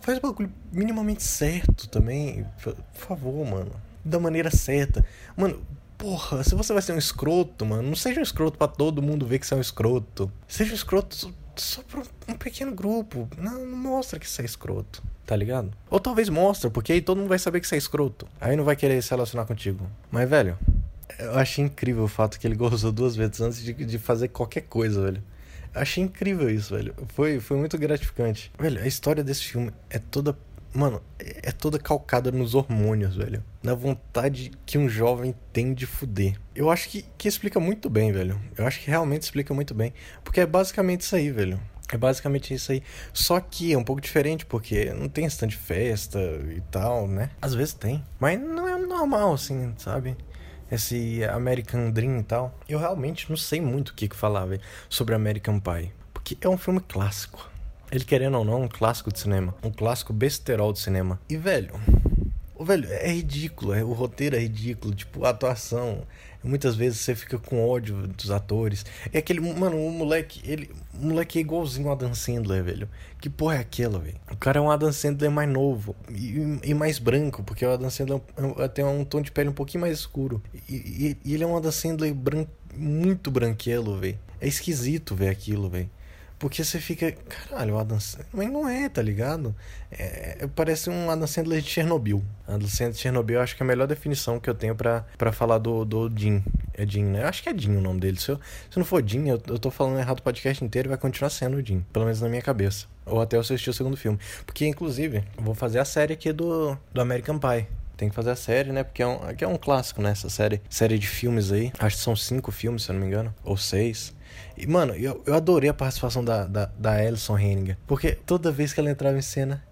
Faz 0.00 0.18
o 0.18 0.20
bagulho 0.20 0.48
minimamente 0.70 1.24
certo 1.24 1.88
também. 1.88 2.46
Por 2.62 2.76
favor, 2.92 3.44
mano. 3.44 3.72
Da 4.04 4.20
maneira 4.20 4.48
certa. 4.48 5.04
Mano, 5.36 5.60
porra, 5.98 6.44
se 6.44 6.54
você 6.54 6.72
vai 6.72 6.82
ser 6.82 6.92
um 6.92 6.98
escroto, 6.98 7.66
mano, 7.66 7.82
não 7.82 7.96
seja 7.96 8.20
um 8.20 8.22
escroto 8.22 8.56
para 8.56 8.68
todo 8.68 9.02
mundo 9.02 9.26
ver 9.26 9.40
que 9.40 9.46
você 9.48 9.54
é 9.54 9.56
um 9.56 9.60
escroto. 9.60 10.30
Seja 10.46 10.70
um 10.70 10.76
escroto 10.76 11.34
só 11.56 11.82
pra 11.82 12.00
um 12.28 12.38
pequeno 12.38 12.72
grupo. 12.72 13.28
Não, 13.36 13.66
não 13.66 13.76
mostra 13.76 14.20
que 14.20 14.30
você 14.30 14.42
é 14.42 14.44
escroto, 14.44 15.02
tá 15.26 15.34
ligado? 15.34 15.72
Ou 15.90 15.98
talvez 15.98 16.28
mostra, 16.28 16.70
porque 16.70 16.92
aí 16.92 17.00
todo 17.00 17.18
mundo 17.18 17.28
vai 17.28 17.40
saber 17.40 17.60
que 17.60 17.66
você 17.66 17.74
é 17.74 17.78
escroto. 17.78 18.28
Aí 18.40 18.54
não 18.56 18.62
vai 18.62 18.76
querer 18.76 19.02
se 19.02 19.10
relacionar 19.10 19.46
contigo. 19.46 19.84
Mas, 20.12 20.30
velho, 20.30 20.56
eu 21.18 21.34
achei 21.36 21.64
incrível 21.64 22.04
o 22.04 22.08
fato 22.08 22.38
que 22.38 22.46
ele 22.46 22.54
gozou 22.54 22.92
duas 22.92 23.16
vezes 23.16 23.40
antes 23.40 23.62
de, 23.62 23.72
de 23.72 23.98
fazer 23.98 24.28
qualquer 24.28 24.62
coisa, 24.62 25.02
velho. 25.02 25.22
Eu 25.74 25.82
achei 25.82 26.02
incrível 26.02 26.48
isso, 26.48 26.74
velho. 26.74 26.94
Foi, 27.08 27.40
foi 27.40 27.56
muito 27.56 27.76
gratificante. 27.76 28.52
Velho, 28.58 28.82
a 28.82 28.86
história 28.86 29.22
desse 29.22 29.44
filme 29.44 29.72
é 29.90 29.98
toda. 29.98 30.36
Mano, 30.72 31.02
é 31.18 31.50
toda 31.50 31.78
calcada 31.78 32.30
nos 32.30 32.54
hormônios, 32.54 33.16
velho. 33.16 33.42
Na 33.62 33.74
vontade 33.74 34.52
que 34.66 34.78
um 34.78 34.88
jovem 34.88 35.34
tem 35.52 35.72
de 35.72 35.86
fuder. 35.86 36.38
Eu 36.54 36.70
acho 36.70 36.88
que, 36.88 37.04
que 37.16 37.26
explica 37.26 37.58
muito 37.58 37.88
bem, 37.88 38.12
velho. 38.12 38.40
Eu 38.56 38.66
acho 38.66 38.80
que 38.80 38.90
realmente 38.90 39.22
explica 39.22 39.52
muito 39.54 39.74
bem. 39.74 39.92
Porque 40.22 40.40
é 40.40 40.46
basicamente 40.46 41.00
isso 41.00 41.16
aí, 41.16 41.30
velho. 41.30 41.60
É 41.90 41.96
basicamente 41.96 42.52
isso 42.52 42.70
aí. 42.70 42.82
Só 43.14 43.40
que 43.40 43.72
é 43.72 43.78
um 43.78 43.82
pouco 43.82 44.00
diferente, 44.00 44.44
porque 44.44 44.92
não 44.92 45.08
tem 45.08 45.24
stand 45.24 45.48
de 45.48 45.56
festa 45.56 46.20
e 46.54 46.60
tal, 46.70 47.08
né? 47.08 47.30
Às 47.40 47.54
vezes 47.54 47.72
tem. 47.72 48.04
Mas 48.20 48.38
não 48.38 48.68
é 48.68 48.76
normal, 48.76 49.32
assim, 49.32 49.72
sabe? 49.78 50.14
Esse 50.70 51.24
American 51.24 51.90
Dream 51.90 52.18
e 52.18 52.22
tal. 52.22 52.54
Eu 52.68 52.78
realmente 52.78 53.28
não 53.28 53.36
sei 53.36 53.60
muito 53.60 53.90
o 53.90 53.94
que, 53.94 54.08
que 54.08 54.16
falar 54.16 54.46
véio, 54.46 54.60
sobre 54.88 55.14
American 55.14 55.60
Pie. 55.60 55.92
Porque 56.12 56.36
é 56.40 56.48
um 56.48 56.58
filme 56.58 56.80
clássico. 56.80 57.48
Ele 57.90 58.04
querendo 58.04 58.36
ou 58.36 58.44
não, 58.44 58.62
um 58.62 58.68
clássico 58.68 59.10
de 59.10 59.18
cinema. 59.18 59.54
Um 59.62 59.70
clássico 59.70 60.12
besterol 60.12 60.72
de 60.72 60.78
cinema. 60.78 61.18
E, 61.28 61.36
velho, 61.36 61.72
o 62.58 62.64
velho, 62.64 62.88
é 62.90 63.12
ridículo. 63.12 63.72
É, 63.72 63.82
o 63.82 63.92
roteiro 63.92 64.36
é 64.36 64.40
ridículo. 64.40 64.94
Tipo, 64.94 65.24
a 65.24 65.30
atuação 65.30 66.04
Muitas 66.42 66.76
vezes 66.76 67.00
você 67.00 67.16
fica 67.16 67.36
com 67.36 67.68
ódio 67.68 68.06
dos 68.06 68.30
atores. 68.30 68.86
É 69.12 69.18
aquele. 69.18 69.40
Mano, 69.40 69.76
o 69.76 69.90
moleque. 69.90 70.40
Ele, 70.48 70.70
o 70.94 71.06
moleque 71.06 71.38
é 71.38 71.40
igualzinho 71.40 71.88
o 71.88 71.92
Adam 71.92 72.14
Sandler, 72.14 72.62
velho. 72.62 72.88
Que 73.20 73.28
porra 73.28 73.56
é 73.56 73.58
aquela, 73.58 73.98
velho? 73.98 74.16
O 74.30 74.36
cara 74.36 74.58
é 74.58 74.62
um 74.62 74.70
Adam 74.70 74.92
Sandler 74.92 75.30
mais 75.30 75.50
novo 75.50 75.96
e, 76.08 76.58
e, 76.62 76.74
mais 76.74 77.00
branco, 77.00 77.42
porque 77.42 77.66
o 77.66 77.70
Adam 77.70 77.90
Sandler 77.90 78.20
é 78.58 78.68
tem 78.68 78.84
um 78.84 79.04
tom 79.04 79.20
de 79.20 79.32
pele 79.32 79.48
um 79.48 79.52
pouquinho 79.52 79.80
mais 79.80 79.98
escuro. 79.98 80.40
E, 80.68 80.74
e, 80.74 81.16
e 81.24 81.34
ele 81.34 81.42
é 81.42 81.46
um 81.46 81.56
Adam 81.56 81.72
Sandler 81.72 82.14
branco, 82.14 82.50
muito 82.76 83.30
branquelo, 83.32 83.98
velho. 83.98 84.18
É 84.40 84.46
esquisito 84.46 85.16
ver 85.16 85.30
aquilo, 85.30 85.68
velho. 85.68 85.90
Porque 86.38 86.62
você 86.62 86.78
fica, 86.78 87.10
caralho, 87.12 87.74
o 87.74 87.78
Adam 87.78 87.98
Sandler. 87.98 88.28
Mas 88.32 88.50
não 88.50 88.68
é, 88.68 88.88
tá 88.88 89.02
ligado? 89.02 89.54
É, 89.90 90.48
parece 90.54 90.88
um 90.88 91.10
Adam 91.10 91.26
Sandler 91.26 91.60
de 91.60 91.68
Chernobyl. 91.68 92.22
Adam 92.46 92.68
Sandler 92.68 92.92
de 92.92 92.98
Chernobyl 92.98 93.40
acho 93.40 93.56
que 93.56 93.62
é 93.62 93.64
a 93.64 93.66
melhor 93.66 93.88
definição 93.88 94.38
que 94.38 94.48
eu 94.48 94.54
tenho 94.54 94.74
para 94.74 95.32
falar 95.32 95.58
do, 95.58 95.84
do 95.84 96.10
Jim. 96.14 96.42
É 96.74 96.86
Jim, 96.86 97.04
né? 97.04 97.24
Acho 97.24 97.42
que 97.42 97.48
é 97.48 97.58
Jim 97.58 97.76
o 97.76 97.80
nome 97.80 97.98
dele. 97.98 98.20
Se, 98.20 98.30
eu, 98.30 98.40
se 98.70 98.78
não 98.78 98.84
for 98.84 99.02
Jim, 99.04 99.28
eu, 99.28 99.42
eu 99.48 99.58
tô 99.58 99.70
falando 99.70 99.98
errado 99.98 100.20
o 100.20 100.22
podcast 100.22 100.64
inteiro 100.64 100.88
e 100.88 100.90
vai 100.90 100.98
continuar 100.98 101.30
sendo 101.30 101.56
o 101.56 101.64
Jim. 101.64 101.84
Pelo 101.92 102.04
menos 102.04 102.20
na 102.20 102.28
minha 102.28 102.42
cabeça. 102.42 102.86
Ou 103.04 103.20
até 103.20 103.36
eu 103.36 103.40
assistir 103.40 103.70
o 103.70 103.74
segundo 103.74 103.96
filme. 103.96 104.18
Porque, 104.46 104.64
inclusive, 104.64 105.24
eu 105.36 105.42
vou 105.42 105.54
fazer 105.54 105.80
a 105.80 105.84
série 105.84 106.12
aqui 106.12 106.32
do, 106.32 106.78
do 106.92 107.00
American 107.00 107.38
Pie 107.38 107.66
tem 107.98 108.08
que 108.08 108.14
fazer 108.14 108.30
a 108.30 108.36
série, 108.36 108.70
né? 108.70 108.84
Porque 108.84 109.02
é 109.02 109.06
um, 109.06 109.18
é 109.36 109.46
um 109.48 109.56
clássico, 109.56 110.00
né? 110.00 110.10
Essa 110.10 110.30
série, 110.30 110.62
série 110.70 110.98
de 110.98 111.08
filmes 111.08 111.50
aí. 111.50 111.72
Acho 111.80 111.96
que 111.96 112.02
são 112.02 112.14
cinco 112.14 112.52
filmes, 112.52 112.84
se 112.84 112.90
eu 112.90 112.94
não 112.94 113.00
me 113.00 113.08
engano. 113.08 113.34
Ou 113.44 113.56
seis. 113.56 114.14
E, 114.56 114.66
mano, 114.66 114.94
eu, 114.94 115.22
eu 115.26 115.34
adorei 115.34 115.70
a 115.70 115.74
participação 115.74 116.24
da, 116.24 116.44
da, 116.44 116.66
da 116.66 116.92
Alison 116.92 117.38
Hennigan. 117.38 117.76
Porque 117.86 118.12
toda 118.12 118.50
vez 118.50 118.72
que 118.72 118.80
ela 118.80 118.90
entrava 118.90 119.16
em 119.16 119.22
cena. 119.22 119.64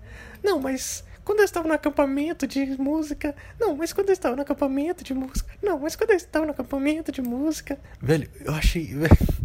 Não, 0.43 0.61
mas 0.61 1.05
quando 1.27 1.41
eu 1.41 1.45
estava 1.45 1.67
no 1.67 1.75
acampamento 1.75 2.47
de 2.47 2.65
música. 2.79 3.35
Não, 3.59 3.75
mas 3.75 3.93
quando 3.93 4.11
eu 4.11 4.13
estava 4.13 4.37
no 4.37 4.43
acampamento 4.43 5.03
de 5.03 5.13
música. 5.13 5.53
Não, 5.61 5.77
mas 5.77 5.97
quando 5.97 6.11
eu 6.11 6.17
estava 6.17 6.47
no 6.47 6.53
acampamento 6.53 7.11
de 7.11 7.21
música. 7.21 7.77
Velho, 8.01 8.31
eu 8.45 8.55
achei. 8.55 8.91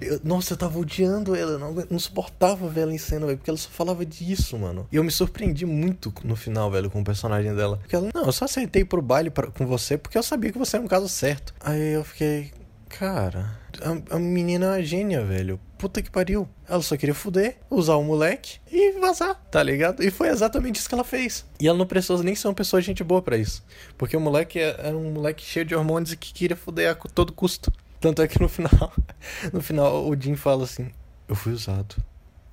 Eu, 0.00 0.18
nossa, 0.24 0.54
eu 0.54 0.56
tava 0.56 0.78
odiando 0.78 1.36
ela, 1.36 1.58
não, 1.58 1.74
não 1.90 1.98
suportava 1.98 2.66
ver 2.70 2.80
ela 2.80 2.94
em 2.94 2.96
cena, 2.96 3.26
velho, 3.26 3.36
porque 3.36 3.50
ela 3.50 3.58
só 3.58 3.68
falava 3.68 4.04
disso, 4.04 4.58
mano. 4.58 4.88
E 4.90 4.96
eu 4.96 5.04
me 5.04 5.10
surpreendi 5.10 5.66
muito 5.66 6.10
no 6.24 6.34
final, 6.34 6.70
velho, 6.70 6.90
com 6.90 7.02
o 7.02 7.04
personagem 7.04 7.54
dela. 7.54 7.76
Porque 7.76 7.94
ela, 7.94 8.08
não, 8.14 8.24
eu 8.24 8.32
só 8.32 8.46
aceitei 8.46 8.82
pro 8.82 9.02
baile 9.02 9.28
pra, 9.28 9.48
com 9.48 9.66
você 9.66 9.98
porque 9.98 10.16
eu 10.16 10.22
sabia 10.22 10.50
que 10.50 10.58
você 10.58 10.76
era 10.76 10.84
um 10.84 10.88
caso 10.88 11.06
certo. 11.06 11.54
Aí 11.60 11.92
eu 11.92 12.02
fiquei, 12.02 12.50
cara, 12.88 13.58
a, 13.82 14.16
a 14.16 14.18
menina 14.18 14.66
é 14.66 14.68
uma 14.70 14.82
gênia, 14.82 15.24
velho. 15.24 15.60
Puta 15.78 16.02
que 16.02 16.10
pariu. 16.10 16.48
Ela 16.68 16.82
só 16.82 16.96
queria 16.96 17.14
fuder, 17.14 17.58
usar 17.70 17.96
o 17.96 18.02
moleque 18.02 18.58
e 18.70 18.98
vazar, 18.98 19.34
tá 19.50 19.62
ligado? 19.62 20.02
E 20.02 20.10
foi 20.10 20.28
exatamente 20.28 20.76
isso 20.76 20.88
que 20.88 20.94
ela 20.94 21.04
fez. 21.04 21.46
E 21.60 21.68
ela 21.68 21.78
não 21.78 21.86
precisou 21.86 22.22
nem 22.22 22.34
ser 22.34 22.48
uma 22.48 22.54
pessoa 22.54 22.82
gente 22.82 23.04
boa 23.04 23.22
para 23.22 23.36
isso. 23.36 23.64
Porque 23.96 24.16
o 24.16 24.20
moleque 24.20 24.58
é, 24.58 24.76
era 24.78 24.96
um 24.96 25.12
moleque 25.12 25.44
cheio 25.44 25.64
de 25.64 25.74
hormônios 25.74 26.12
e 26.12 26.16
que 26.16 26.32
queria 26.32 26.56
fuder 26.56 26.90
a 26.90 26.94
todo 26.94 27.32
custo. 27.32 27.72
Tanto 28.00 28.22
é 28.22 28.28
que 28.28 28.40
no 28.40 28.48
final, 28.48 28.92
no 29.52 29.60
final 29.60 30.08
o 30.08 30.20
Jim 30.20 30.34
fala 30.36 30.64
assim: 30.64 30.90
Eu 31.28 31.34
fui 31.34 31.52
usado. 31.52 31.96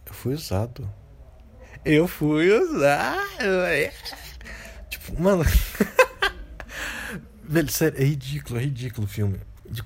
Eu 0.05 0.13
fui 0.13 0.33
usado. 0.33 0.89
Eu 1.83 2.07
fui 2.07 2.51
usado. 2.51 3.39
Tipo, 4.89 5.21
mano. 5.21 5.43
Velho, 7.47 7.71
sério, 7.71 8.01
é 8.01 8.03
ridículo, 8.03 8.59
é 8.59 8.63
ridículo 8.63 9.05
o 9.05 9.09
filme. 9.09 9.39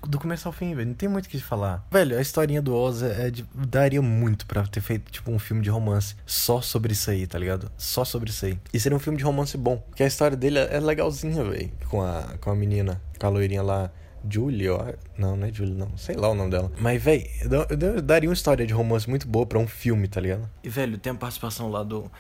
Do 0.08 0.20
começo 0.20 0.48
ao 0.48 0.52
fim, 0.52 0.76
velho. 0.76 0.88
Não 0.90 0.96
tem 0.96 1.10
muito 1.10 1.26
o 1.26 1.30
que 1.30 1.40
falar. 1.40 1.86
Velho, 1.92 2.18
a 2.18 2.22
historinha 2.22 2.62
do 2.62 2.76
Oz 2.76 3.02
é, 3.02 3.28
é 3.28 3.32
de, 3.32 3.46
daria 3.54 4.02
muito 4.02 4.46
pra 4.46 4.64
ter 4.64 4.82
feito, 4.82 5.12
tipo, 5.12 5.32
um 5.32 5.40
filme 5.40 5.62
de 5.62 5.70
romance 5.70 6.16
só 6.26 6.62
sobre 6.62 6.94
isso 6.94 7.10
aí, 7.10 7.26
tá 7.26 7.38
ligado? 7.40 7.72
Só 7.78 8.04
sobre 8.04 8.30
isso 8.30 8.46
aí. 8.46 8.60
E 8.74 8.80
seria 8.80 8.96
um 8.96 9.00
filme 9.00 9.18
de 9.18 9.24
romance 9.24 9.58
bom. 9.58 9.78
Porque 9.78 10.04
a 10.04 10.08
história 10.08 10.36
dele 10.36 10.60
é 10.60 10.80
legalzinha, 10.80 11.44
velho. 11.44 11.72
Com 11.90 12.02
a, 12.02 12.36
com 12.40 12.52
a 12.52 12.56
menina, 12.56 13.02
com 13.20 13.28
a 13.28 13.30
loirinha 13.30 13.64
lá. 13.64 13.92
Julie, 14.30 14.70
ó. 14.70 14.94
Não, 15.18 15.38
não 15.38 15.48
é 15.48 15.54
Julie, 15.54 15.74
não. 15.74 15.98
Sei 15.98 16.16
lá 16.16 16.30
o 16.30 16.36
nome 16.36 16.52
dela. 16.52 16.72
Mas, 16.78 17.02
velho, 17.02 17.26
eu, 17.70 18.02
daria 18.02 18.30
uma 18.30 18.34
história 18.34 18.68
de 18.68 18.74
romance 18.74 19.10
muito 19.10 19.28
boa 19.28 19.46
pra 19.46 19.58
um 19.58 19.68
filme, 19.68 20.08
tá 20.08 20.20
ligado? 20.20 20.50
E, 20.64 20.70
velho, 20.70 20.98
tem 20.98 21.12
a 21.14 21.16
participação 21.16 21.70
lá 21.70 21.84
do. 21.84 22.12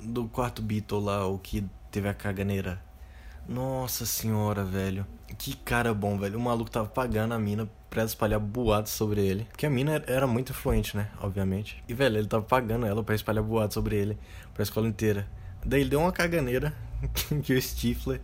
Do 0.00 0.26
quarto 0.26 0.60
Beatle 0.60 1.00
lá, 1.00 1.26
o 1.26 1.38
que 1.38 1.64
teve 1.90 2.08
a 2.08 2.14
caganeira. 2.14 2.80
Nossa 3.48 4.06
senhora, 4.06 4.64
velho. 4.64 5.06
Que 5.38 5.56
cara 5.56 5.92
bom, 5.92 6.18
velho. 6.18 6.38
O 6.38 6.42
maluco 6.42 6.70
tava 6.70 6.88
pagando 6.88 7.34
a 7.34 7.38
mina 7.38 7.68
pra 7.90 8.04
espalhar 8.04 8.40
boatos 8.40 8.92
sobre 8.92 9.20
ele. 9.20 9.44
Porque 9.50 9.66
a 9.66 9.70
mina 9.70 10.02
era 10.06 10.26
muito 10.26 10.50
influente, 10.50 10.96
né? 10.96 11.08
Obviamente. 11.20 11.82
E, 11.88 11.94
velho, 11.94 12.18
ele 12.18 12.28
tava 12.28 12.44
pagando 12.44 12.86
ela 12.86 13.02
pra 13.02 13.14
espalhar 13.14 13.42
boatos 13.42 13.74
sobre 13.74 13.96
ele 13.96 14.18
pra 14.54 14.62
escola 14.62 14.86
inteira. 14.86 15.28
Daí 15.64 15.80
ele 15.82 15.90
deu 15.90 16.00
uma 16.00 16.12
caganeira 16.12 16.74
que 17.42 17.54
o 17.54 17.60
Stifler 17.60 18.20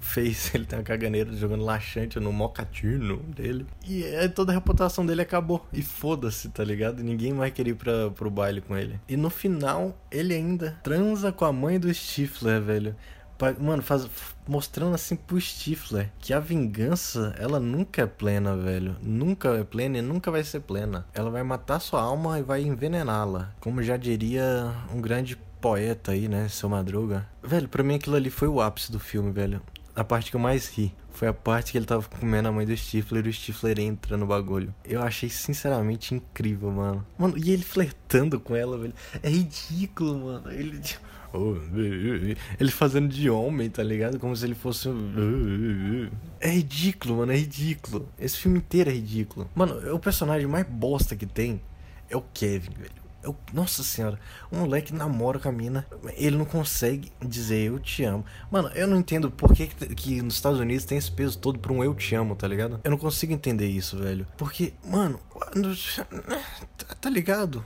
fez. 0.00 0.52
Ele 0.54 0.64
tem 0.64 0.78
uma 0.78 0.84
caganeira 0.84 1.32
jogando 1.32 1.64
laxante 1.64 2.18
no 2.18 2.32
mocatino 2.32 3.18
dele. 3.18 3.66
E 3.86 4.04
aí 4.04 4.28
toda 4.28 4.52
a 4.52 4.54
reputação 4.54 5.04
dele 5.04 5.22
acabou. 5.22 5.66
E 5.72 5.82
foda-se, 5.82 6.48
tá 6.48 6.64
ligado? 6.64 7.02
Ninguém 7.02 7.32
mais 7.32 7.52
queria 7.52 7.72
ir 7.72 7.76
pra, 7.76 8.10
pro 8.10 8.30
baile 8.30 8.60
com 8.60 8.76
ele. 8.76 8.98
E 9.08 9.16
no 9.16 9.30
final, 9.30 9.96
ele 10.10 10.34
ainda 10.34 10.78
transa 10.82 11.32
com 11.32 11.44
a 11.44 11.52
mãe 11.52 11.78
do 11.78 11.92
Stifler, 11.92 12.60
velho. 12.60 12.96
Mano, 13.58 13.82
faz, 13.82 14.08
mostrando 14.46 14.94
assim 14.94 15.16
pro 15.16 15.40
Stifler 15.40 16.10
que 16.20 16.32
a 16.32 16.38
vingança, 16.38 17.34
ela 17.38 17.58
nunca 17.58 18.02
é 18.02 18.06
plena, 18.06 18.56
velho. 18.56 18.96
Nunca 19.02 19.48
é 19.50 19.64
plena 19.64 19.98
e 19.98 20.02
nunca 20.02 20.30
vai 20.30 20.44
ser 20.44 20.60
plena. 20.60 21.06
Ela 21.12 21.30
vai 21.30 21.42
matar 21.42 21.80
sua 21.80 22.00
alma 22.00 22.38
e 22.38 22.42
vai 22.42 22.62
envenená-la. 22.62 23.52
Como 23.60 23.82
já 23.82 23.96
diria 23.96 24.72
um 24.94 25.00
grande 25.00 25.36
poeta 25.60 26.12
aí, 26.12 26.28
né? 26.28 26.48
Seu 26.48 26.68
Madruga. 26.68 27.26
Velho, 27.42 27.68
pra 27.68 27.82
mim 27.82 27.94
aquilo 27.94 28.16
ali 28.16 28.30
foi 28.30 28.48
o 28.48 28.60
ápice 28.60 28.90
do 28.90 28.98
filme, 28.98 29.30
velho. 29.30 29.60
A 29.94 30.02
parte 30.02 30.30
que 30.30 30.36
eu 30.36 30.40
mais 30.40 30.68
ri 30.68 30.94
foi 31.10 31.28
a 31.28 31.32
parte 31.34 31.72
que 31.72 31.78
ele 31.78 31.84
tava 31.84 32.08
comendo 32.08 32.48
a 32.48 32.52
mãe 32.52 32.66
do 32.66 32.76
Stifler 32.76 33.26
e 33.26 33.28
o 33.28 33.32
Stifler 33.32 33.78
entra 33.78 34.16
no 34.16 34.26
bagulho. 34.26 34.74
Eu 34.84 35.02
achei 35.02 35.28
sinceramente 35.28 36.14
incrível, 36.14 36.70
mano. 36.70 37.06
Mano, 37.18 37.36
e 37.36 37.50
ele 37.50 37.62
flertando 37.62 38.40
com 38.40 38.56
ela, 38.56 38.78
velho. 38.78 38.94
É 39.22 39.28
ridículo, 39.28 40.18
mano. 40.18 40.50
Ele. 40.50 40.80
Ele 42.58 42.70
fazendo 42.70 43.08
de 43.08 43.30
homem, 43.30 43.70
tá 43.70 43.82
ligado? 43.82 44.18
Como 44.18 44.34
se 44.36 44.44
ele 44.44 44.54
fosse. 44.54 44.88
É 46.40 46.50
ridículo, 46.50 47.16
mano, 47.18 47.32
é 47.32 47.36
ridículo. 47.36 48.08
Esse 48.18 48.38
filme 48.38 48.58
inteiro 48.58 48.90
é 48.90 48.92
ridículo. 48.92 49.48
Mano, 49.54 49.94
o 49.94 49.98
personagem 49.98 50.46
mais 50.46 50.66
bosta 50.66 51.16
que 51.16 51.26
tem 51.26 51.60
é 52.10 52.16
o 52.16 52.22
Kevin, 52.34 52.70
velho. 52.78 53.02
Eu, 53.22 53.36
nossa 53.52 53.84
senhora, 53.84 54.18
um 54.50 54.58
moleque 54.58 54.92
namora 54.92 55.38
com 55.38 55.48
a 55.48 55.52
mina, 55.52 55.86
ele 56.16 56.36
não 56.36 56.44
consegue 56.44 57.12
dizer 57.24 57.68
eu 57.68 57.78
te 57.78 58.02
amo. 58.02 58.24
Mano, 58.50 58.68
eu 58.74 58.88
não 58.88 58.96
entendo 58.96 59.30
por 59.30 59.54
que, 59.54 59.68
que 59.68 60.20
nos 60.20 60.34
Estados 60.34 60.58
Unidos 60.58 60.84
tem 60.84 60.98
esse 60.98 61.10
peso 61.10 61.38
todo 61.38 61.56
pra 61.56 61.72
um 61.72 61.84
eu 61.84 61.94
te 61.94 62.16
amo, 62.16 62.34
tá 62.34 62.48
ligado? 62.48 62.80
Eu 62.82 62.90
não 62.90 62.98
consigo 62.98 63.32
entender 63.32 63.68
isso, 63.68 63.96
velho. 63.96 64.26
Porque, 64.36 64.72
mano, 64.84 65.20
tá 67.00 67.08
ligado? 67.08 67.64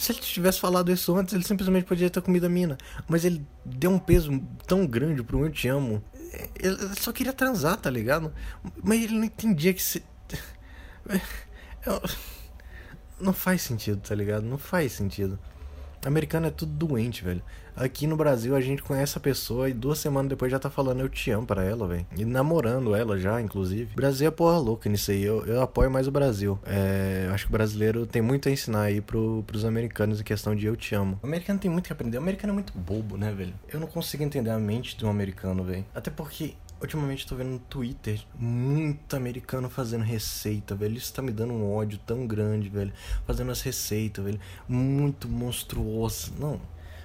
Se 0.00 0.12
ele 0.12 0.20
tivesse 0.20 0.58
falado 0.58 0.90
isso 0.90 1.14
antes, 1.14 1.34
ele 1.34 1.44
simplesmente 1.44 1.84
poderia 1.84 2.08
ter 2.08 2.22
comido 2.22 2.46
a 2.46 2.48
mina. 2.48 2.78
Mas 3.06 3.22
ele 3.22 3.46
deu 3.62 3.90
um 3.90 3.98
peso 3.98 4.42
tão 4.66 4.86
grande 4.86 5.22
pro 5.22 5.44
Eu 5.44 5.52
Te 5.52 5.68
Amo. 5.68 6.02
Ele 6.58 6.94
só 6.98 7.12
queria 7.12 7.34
transar, 7.34 7.76
tá 7.76 7.90
ligado? 7.90 8.32
Mas 8.82 9.04
ele 9.04 9.12
não 9.12 9.24
entendia 9.24 9.74
que 9.74 9.82
se. 9.82 10.02
Não 13.20 13.34
faz 13.34 13.60
sentido, 13.60 14.00
tá 14.00 14.14
ligado? 14.14 14.44
Não 14.44 14.56
faz 14.56 14.92
sentido. 14.92 15.38
Americano 16.04 16.46
é 16.46 16.50
tudo 16.50 16.72
doente, 16.72 17.22
velho. 17.24 17.42
Aqui 17.76 18.06
no 18.06 18.16
Brasil 18.16 18.54
a 18.54 18.60
gente 18.60 18.82
conhece 18.82 19.16
a 19.16 19.20
pessoa 19.20 19.68
e 19.68 19.72
duas 19.72 19.98
semanas 19.98 20.28
depois 20.28 20.50
já 20.50 20.58
tá 20.58 20.68
falando 20.68 21.00
eu 21.00 21.08
te 21.08 21.30
amo 21.30 21.46
para 21.46 21.64
ela, 21.64 21.86
velho. 21.86 22.06
E 22.16 22.24
namorando 22.24 22.94
ela 22.94 23.18
já, 23.18 23.40
inclusive. 23.40 23.94
Brasil 23.94 24.28
é 24.28 24.30
porra 24.30 24.58
louca 24.58 24.88
nisso 24.88 25.10
aí. 25.10 25.22
Eu, 25.22 25.44
eu 25.46 25.62
apoio 25.62 25.90
mais 25.90 26.06
o 26.06 26.10
Brasil. 26.10 26.58
É, 26.64 27.28
acho 27.32 27.46
que 27.46 27.50
o 27.50 27.52
brasileiro 27.52 28.06
tem 28.06 28.20
muito 28.20 28.48
a 28.48 28.52
ensinar 28.52 28.82
aí 28.82 29.00
pro, 29.00 29.42
pros 29.46 29.64
americanos 29.64 30.20
em 30.20 30.24
questão 30.24 30.54
de 30.54 30.66
eu 30.66 30.76
te 30.76 30.94
amo. 30.94 31.18
O 31.22 31.26
americano 31.26 31.58
tem 31.58 31.70
muito 31.70 31.86
que 31.86 31.92
aprender. 31.92 32.18
O 32.18 32.20
americano 32.20 32.52
é 32.52 32.54
muito 32.54 32.76
bobo, 32.76 33.16
né, 33.16 33.32
velho? 33.32 33.54
Eu 33.72 33.80
não 33.80 33.86
consigo 33.86 34.22
entender 34.22 34.50
a 34.50 34.58
mente 34.58 34.96
de 34.96 35.04
um 35.04 35.10
americano, 35.10 35.64
velho. 35.64 35.84
Até 35.94 36.10
porque 36.10 36.54
Ultimamente 36.80 37.26
tô 37.26 37.36
vendo 37.36 37.50
no 37.50 37.58
Twitter 37.58 38.20
muito 38.34 39.14
americano 39.14 39.68
fazendo 39.68 40.02
receita, 40.02 40.74
velho. 40.74 40.96
Isso 40.96 41.12
tá 41.12 41.20
me 41.20 41.30
dando 41.30 41.52
um 41.52 41.70
ódio 41.70 41.98
tão 41.98 42.26
grande, 42.26 42.70
velho. 42.70 42.92
Fazendo 43.26 43.50
as 43.50 43.60
receitas, 43.60 44.24
velho. 44.24 44.40
Muito 44.66 45.28
monstruoso. 45.28 46.32
Não. 46.38 46.60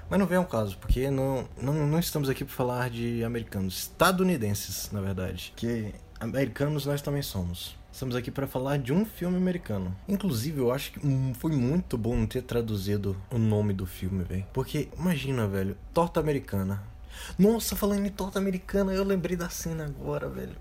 Mas 0.09 0.19
não 0.19 0.27
vem 0.27 0.37
ao 0.37 0.45
caso, 0.45 0.77
porque 0.77 1.09
não, 1.09 1.47
não, 1.61 1.87
não 1.87 1.99
estamos 1.99 2.29
aqui 2.29 2.45
para 2.45 2.53
falar 2.53 2.89
de 2.89 3.23
americanos. 3.23 3.79
Estadunidenses, 3.79 4.91
na 4.91 5.01
verdade. 5.01 5.51
Que 5.55 5.93
americanos 6.19 6.85
nós 6.85 7.01
também 7.01 7.21
somos. 7.21 7.75
Estamos 7.91 8.15
aqui 8.15 8.29
para 8.29 8.45
falar 8.45 8.77
de 8.77 8.93
um 8.93 9.05
filme 9.05 9.37
americano. 9.37 9.95
Inclusive, 10.07 10.59
eu 10.59 10.71
acho 10.71 10.91
que 10.91 10.99
foi 11.35 11.51
muito 11.51 11.97
bom 11.97 12.25
ter 12.25 12.43
traduzido 12.43 13.15
o 13.31 13.37
nome 13.37 13.73
do 13.73 13.85
filme, 13.85 14.23
velho. 14.23 14.45
Porque, 14.53 14.89
imagina, 14.97 15.47
velho, 15.47 15.77
torta 15.93 16.19
americana 16.19 16.83
nossa, 17.37 17.75
falando 17.75 18.05
em 18.05 18.11
torta 18.11 18.39
americana, 18.39 18.93
eu 18.93 19.03
lembrei 19.03 19.35
da 19.35 19.49
cena 19.49 19.85
agora, 19.85 20.29
velho. 20.29 20.55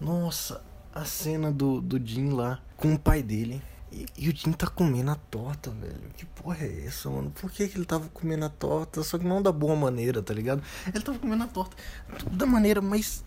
Nossa, 0.00 0.62
a 0.94 1.04
cena 1.04 1.50
do, 1.50 1.80
do 1.80 2.04
Jim 2.04 2.30
lá 2.30 2.60
com 2.76 2.94
o 2.94 2.98
pai 2.98 3.22
dele. 3.22 3.62
E, 3.90 4.06
e, 4.18 4.28
o 4.28 4.36
Jim 4.36 4.52
tá 4.52 4.66
comendo 4.66 5.10
a 5.10 5.14
torta, 5.14 5.70
velho. 5.70 6.10
Que 6.16 6.26
porra 6.26 6.58
é 6.58 6.84
essa, 6.86 7.08
mano? 7.08 7.30
Por 7.30 7.50
que, 7.50 7.66
que 7.66 7.78
ele 7.78 7.86
tava 7.86 8.08
comendo 8.08 8.44
a 8.44 8.48
torta? 8.50 9.02
Só 9.02 9.18
que 9.18 9.26
não 9.26 9.40
da 9.40 9.50
boa 9.50 9.74
maneira, 9.74 10.22
tá 10.22 10.34
ligado? 10.34 10.62
Ele 10.86 11.02
tava 11.02 11.18
comendo 11.18 11.44
a 11.44 11.46
torta 11.46 11.76
da 12.30 12.44
maneira 12.44 12.80
mais 12.82 13.24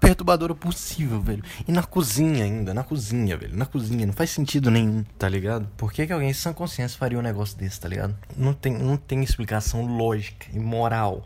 perturbadora 0.00 0.54
possível, 0.54 1.20
velho. 1.20 1.42
E 1.66 1.72
na 1.72 1.82
cozinha 1.82 2.44
ainda, 2.44 2.72
na 2.72 2.84
cozinha, 2.84 3.36
velho. 3.36 3.56
Na 3.56 3.66
cozinha, 3.66 4.06
não 4.06 4.12
faz 4.12 4.30
sentido 4.30 4.70
nenhum, 4.70 5.04
tá 5.18 5.28
ligado? 5.28 5.68
Por 5.76 5.92
que, 5.92 6.06
que 6.06 6.12
alguém 6.12 6.32
sem 6.32 6.52
consciência 6.52 6.98
faria 6.98 7.18
um 7.18 7.22
negócio 7.22 7.56
desse, 7.58 7.80
tá 7.80 7.88
ligado? 7.88 8.16
Não 8.36 8.52
tem, 8.52 8.72
não 8.72 8.96
tem 8.96 9.22
explicação 9.22 9.84
lógica 9.86 10.46
e 10.52 10.58
moral. 10.58 11.24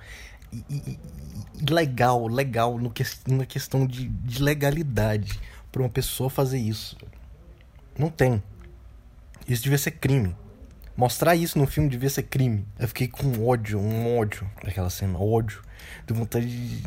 E, 0.53 0.65
e, 0.71 0.99
e 1.61 1.73
legal, 1.73 2.27
legal 2.27 2.79
no 2.79 2.91
que, 2.91 3.05
na 3.27 3.45
questão 3.45 3.87
de, 3.87 4.09
de 4.09 4.43
legalidade 4.43 5.39
pra 5.71 5.83
uma 5.83 5.89
pessoa 5.89 6.31
fazer 6.31 6.59
isso. 6.59 6.97
Não 7.99 8.09
tem. 8.09 8.43
Isso 9.49 9.63
devia 9.63 9.79
ser 9.79 9.93
crime. 9.93 10.35
Mostrar 10.97 11.35
isso 11.35 11.59
no 11.59 11.67
filme 11.67 11.89
devia 11.89 12.09
ser 12.09 12.23
crime. 12.23 12.65
Eu 12.79 12.87
fiquei 12.89 13.09
com 13.09 13.47
ódio, 13.47 13.81
um 13.81 14.17
ódio 14.17 14.49
daquela 14.63 14.91
cena, 14.91 15.19
ódio. 15.19 15.63
Deu 16.07 16.17
vontade 16.17 16.47
de. 16.47 16.83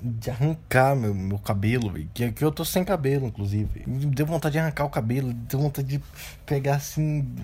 De 0.00 0.30
arrancar 0.30 0.94
meu, 0.94 1.12
meu 1.12 1.38
cabelo, 1.40 1.92
Que, 2.14 2.30
que 2.30 2.44
eu 2.44 2.52
tô 2.52 2.64
sem 2.64 2.84
cabelo, 2.84 3.26
inclusive. 3.26 3.82
Deu 3.86 4.26
vontade 4.26 4.52
de 4.52 4.58
arrancar 4.60 4.84
o 4.84 4.90
cabelo, 4.90 5.32
deu 5.32 5.58
vontade 5.58 5.88
de 5.88 6.04
pegar 6.46 6.76
assim. 6.76 7.34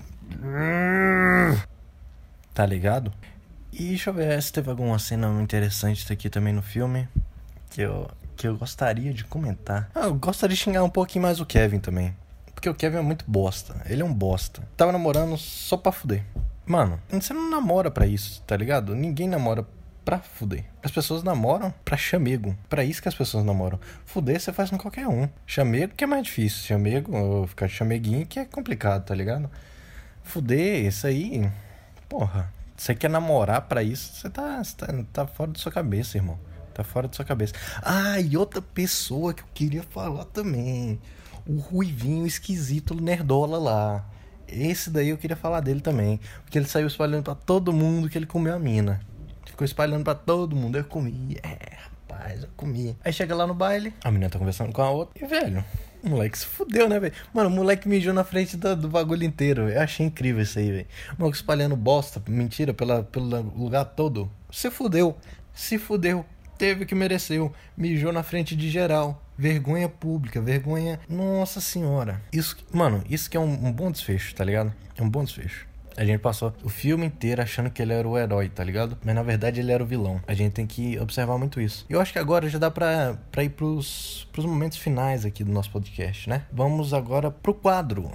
Tá 2.53 2.65
ligado? 2.65 3.11
E 3.73 3.89
deixa 3.89 4.09
eu 4.09 4.13
ver 4.13 4.41
se 4.41 4.53
teve 4.53 4.69
alguma 4.69 4.97
cena 4.99 5.27
interessante 5.41 6.11
aqui 6.13 6.29
também 6.29 6.53
no 6.53 6.61
filme. 6.61 7.09
Que 7.69 7.81
eu, 7.81 8.09
que 8.37 8.47
eu 8.47 8.55
gostaria 8.55 9.13
de 9.13 9.25
comentar. 9.25 9.89
Ah, 9.93 10.05
eu 10.05 10.15
gostaria 10.15 10.55
de 10.55 10.61
xingar 10.61 10.81
um 10.83 10.89
pouquinho 10.89 11.23
mais 11.23 11.41
o 11.41 11.45
Kevin 11.45 11.79
também. 11.79 12.15
Porque 12.55 12.69
o 12.69 12.73
Kevin 12.73 12.97
é 12.97 13.01
muito 13.01 13.25
bosta. 13.27 13.75
Ele 13.85 14.01
é 14.01 14.05
um 14.05 14.13
bosta. 14.13 14.67
Tava 14.75 14.91
namorando 14.91 15.37
só 15.37 15.77
pra 15.77 15.91
fuder. 15.91 16.23
Mano, 16.65 16.99
você 17.11 17.33
não 17.33 17.49
namora 17.49 17.91
pra 17.91 18.07
isso, 18.07 18.41
tá 18.47 18.57
ligado? 18.57 18.95
Ninguém 18.95 19.27
namora 19.27 19.67
pra 20.03 20.19
fuder. 20.19 20.65
As 20.81 20.89
pessoas 20.89 21.21
namoram 21.21 21.71
pra 21.83 21.97
chamego. 21.97 22.57
Pra 22.67 22.83
isso 22.83 23.01
que 23.01 23.07
as 23.07 23.13
pessoas 23.13 23.43
namoram. 23.43 23.79
Fuder 24.05 24.39
você 24.39 24.51
faz 24.51 24.69
com 24.71 24.77
qualquer 24.77 25.07
um. 25.07 25.29
Chamego 25.45 25.93
que 25.93 26.03
é 26.03 26.07
mais 26.07 26.23
difícil. 26.23 26.65
Chamego, 26.65 27.45
ficar 27.47 27.67
de 27.67 27.73
chameguinho 27.73 28.25
que 28.25 28.39
é 28.39 28.45
complicado, 28.45 29.05
tá 29.05 29.13
ligado? 29.13 29.49
Fuder, 30.23 30.85
isso 30.85 31.05
aí. 31.05 31.47
Porra. 32.09 32.51
Você 32.77 32.93
quer 32.93 33.09
namorar 33.09 33.61
pra 33.61 33.81
isso, 33.81 34.15
você 34.15 34.29
tá, 34.29 34.61
você 34.61 34.75
tá, 34.75 34.87
tá 35.13 35.27
fora 35.27 35.51
da 35.51 35.57
sua 35.57 35.71
cabeça, 35.71 36.17
irmão. 36.17 36.37
Tá 36.73 36.83
fora 36.83 37.07
da 37.07 37.13
sua 37.13 37.23
cabeça. 37.23 37.53
Ah, 37.81 38.19
e 38.19 38.35
outra 38.35 38.61
pessoa 38.61 39.33
que 39.33 39.41
eu 39.41 39.47
queria 39.53 39.81
falar 39.81 40.25
também. 40.25 40.99
O 41.47 41.57
Ruivinho 41.57 42.25
esquisito 42.25 42.95
nerdola 42.95 43.57
lá. 43.57 44.05
Esse 44.47 44.89
daí 44.89 45.09
eu 45.09 45.17
queria 45.17 45.35
falar 45.35 45.59
dele 45.59 45.81
também. 45.81 46.19
Porque 46.43 46.57
ele 46.57 46.67
saiu 46.67 46.87
espalhando 46.87 47.23
para 47.23 47.35
todo 47.35 47.73
mundo 47.73 48.09
que 48.09 48.17
ele 48.17 48.25
comeu 48.25 48.55
a 48.55 48.59
mina. 48.59 49.01
Ficou 49.45 49.65
espalhando 49.65 50.03
para 50.03 50.15
todo 50.15 50.55
mundo. 50.55 50.77
Eu 50.77 50.83
comi. 50.83 51.37
É, 51.43 51.77
rapaz, 51.83 52.43
eu 52.43 52.49
comi. 52.55 52.95
Aí 53.03 53.13
chega 53.13 53.35
lá 53.35 53.45
no 53.45 53.53
baile, 53.53 53.93
a 54.03 54.11
menina 54.11 54.29
tá 54.29 54.39
conversando 54.39 54.71
com 54.71 54.81
a 54.81 54.89
outra. 54.89 55.23
E, 55.23 55.27
velho, 55.27 55.63
o 56.03 56.09
moleque 56.09 56.37
se 56.37 56.45
fudeu, 56.45 56.89
né, 56.89 56.99
velho? 56.99 57.13
Mano, 57.33 57.49
o 57.49 57.53
moleque 57.53 57.87
mijou 57.87 58.13
na 58.13 58.23
frente 58.23 58.57
do, 58.57 58.75
do 58.75 58.89
bagulho 58.89 59.23
inteiro. 59.23 59.69
Eu 59.69 59.81
achei 59.81 60.05
incrível 60.05 60.41
isso 60.41 60.59
aí, 60.59 60.71
velho. 60.71 60.87
O 61.13 61.21
moleque 61.21 61.37
espalhando 61.37 61.75
bosta, 61.75 62.21
mentira, 62.27 62.73
pela, 62.73 63.03
pelo 63.03 63.41
lugar 63.57 63.85
todo. 63.85 64.29
Se 64.51 64.69
fudeu. 64.69 65.15
Se 65.53 65.77
fudeu 65.77 66.25
teve 66.57 66.85
que 66.85 66.95
mereceu, 66.95 67.51
mijou 67.77 68.11
na 68.11 68.23
frente 68.23 68.55
de 68.55 68.69
geral. 68.69 69.21
Vergonha 69.37 69.89
pública, 69.89 70.41
vergonha. 70.41 70.99
Nossa 71.09 71.59
senhora. 71.59 72.21
Isso, 72.31 72.55
mano, 72.71 73.03
isso 73.09 73.29
que 73.29 73.35
é 73.35 73.39
um, 73.39 73.67
um 73.67 73.71
bom 73.71 73.91
desfecho, 73.91 74.33
tá 74.33 74.43
ligado? 74.43 74.73
É 74.97 75.03
um 75.03 75.09
bom 75.09 75.23
desfecho. 75.23 75.67
A 75.97 76.03
gente 76.03 76.19
passou 76.19 76.53
o 76.61 76.67
filme 76.67 77.05
inteiro 77.05 77.41
achando 77.41 77.69
que 77.69 77.81
ele 77.81 77.93
era 77.93 78.07
o 78.07 78.17
herói, 78.17 78.49
tá 78.49 78.63
ligado? 78.63 78.97
Mas 79.03 79.15
na 79.15 79.23
verdade 79.23 79.61
ele 79.61 79.71
era 79.71 79.81
o 79.81 79.87
vilão. 79.87 80.21
A 80.27 80.33
gente 80.33 80.51
tem 80.51 80.67
que 80.67 80.99
observar 80.99 81.37
muito 81.37 81.61
isso. 81.61 81.85
E 81.89 81.93
eu 81.93 82.01
acho 82.01 82.11
que 82.11 82.19
agora 82.19 82.49
já 82.49 82.59
dá 82.59 82.69
pra, 82.69 83.17
pra 83.31 83.45
ir 83.45 83.49
pros, 83.49 84.27
pros 84.33 84.45
momentos 84.45 84.77
finais 84.77 85.23
aqui 85.23 85.41
do 85.41 85.53
nosso 85.53 85.71
podcast, 85.71 86.29
né? 86.29 86.43
Vamos 86.51 86.93
agora 86.93 87.31
pro 87.31 87.53
quadro. 87.53 88.11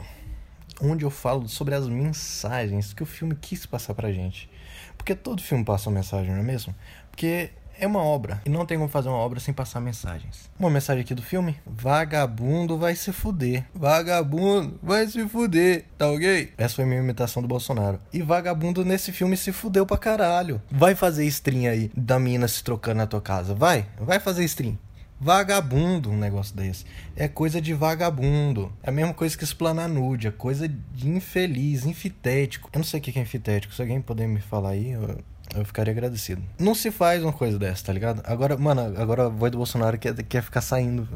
Onde 0.83 1.07
eu 1.07 1.11
falo 1.11 1.49
sobre 1.49 1.75
as 1.75 1.89
mensagens 1.89 2.93
que 2.93 3.03
o 3.03 3.07
filme 3.07 3.35
quis 3.35 3.65
passar 3.65 3.95
pra 3.95 4.13
gente. 4.13 4.51
Porque 4.97 5.15
todo 5.15 5.43
filme 5.43 5.65
passa 5.65 5.89
uma 5.89 5.97
mensagem, 5.97 6.33
não 6.33 6.41
é 6.41 6.43
mesmo? 6.43 6.75
Porque 7.11 7.51
é 7.81 7.87
uma 7.87 8.03
obra. 8.03 8.41
E 8.45 8.51
não 8.51 8.67
tem 8.67 8.77
como 8.77 8.89
fazer 8.89 9.09
uma 9.09 9.19
obra 9.19 9.41
sem 9.41 9.53
passar 9.53 9.81
mensagens. 9.81 10.51
Uma 10.59 10.71
mensagem 10.71 11.03
aqui 11.03 11.15
do 11.15 11.23
filme: 11.23 11.57
Vagabundo 11.67 12.79
vai 12.79 12.95
se 12.95 13.13
fuder. 13.13 13.65
Vagabundo 13.75 14.79
vai 14.83 15.07
se 15.07 15.27
fuder. 15.27 15.87
Tá 15.97 16.09
ok? 16.11 16.53
Essa 16.57 16.77
foi 16.77 16.85
minha 16.85 17.01
imitação 17.01 17.43
do 17.43 17.49
Bolsonaro. 17.49 17.99
E 18.13 18.23
vagabundo 18.23 18.85
nesse 18.85 19.13
filme 19.13 19.37
se 19.37 19.51
fudeu 19.53 19.87
pra 19.87 19.97
caralho. 19.97 20.61
Vai 20.71 20.95
fazer 20.95 21.25
stream 21.27 21.71
aí 21.71 21.91
da 21.97 22.19
mina 22.19 22.47
se 22.47 22.63
trocando 22.63 22.99
na 22.99 23.07
tua 23.07 23.21
casa. 23.21 23.55
Vai. 23.55 23.87
Vai 23.99 24.21
fazer 24.21 24.45
stream. 24.45 24.79
Vagabundo, 25.23 26.11
um 26.11 26.17
negócio 26.17 26.57
desse. 26.57 26.87
É 27.15 27.29
coisa 27.29 27.61
de 27.61 27.75
vagabundo. 27.75 28.73
É 28.83 28.89
a 28.89 28.93
mesma 28.93 29.13
coisa 29.13 29.37
que 29.37 29.45
explanar 29.45 29.87
nude. 29.87 30.27
É 30.27 30.31
coisa 30.31 30.67
de 30.67 31.09
infeliz, 31.09 31.85
infitético. 31.85 32.71
Eu 32.73 32.79
não 32.79 32.85
sei 32.85 33.01
o 33.01 33.03
que 33.03 33.19
é 33.19 33.23
infitético. 33.23 33.75
Se 33.75 33.83
alguém 33.83 34.01
puder 34.01 34.27
me 34.27 34.41
falar 34.41 34.71
aí, 34.71 34.93
eu 34.93 35.19
eu 35.55 35.65
ficaria 35.65 35.93
agradecido. 35.93 36.43
Não 36.59 36.75
se 36.75 36.91
faz 36.91 37.23
uma 37.23 37.33
coisa 37.33 37.59
dessa, 37.59 37.87
tá 37.87 37.93
ligado? 37.93 38.23
Agora, 38.25 38.57
mano, 38.57 38.81
agora 39.01 39.27
a 39.27 39.29
voz 39.29 39.51
do 39.51 39.59
Bolsonaro 39.59 39.99
quer, 39.99 40.15
quer 40.23 40.43
ficar 40.43 40.61
saindo. 40.61 41.09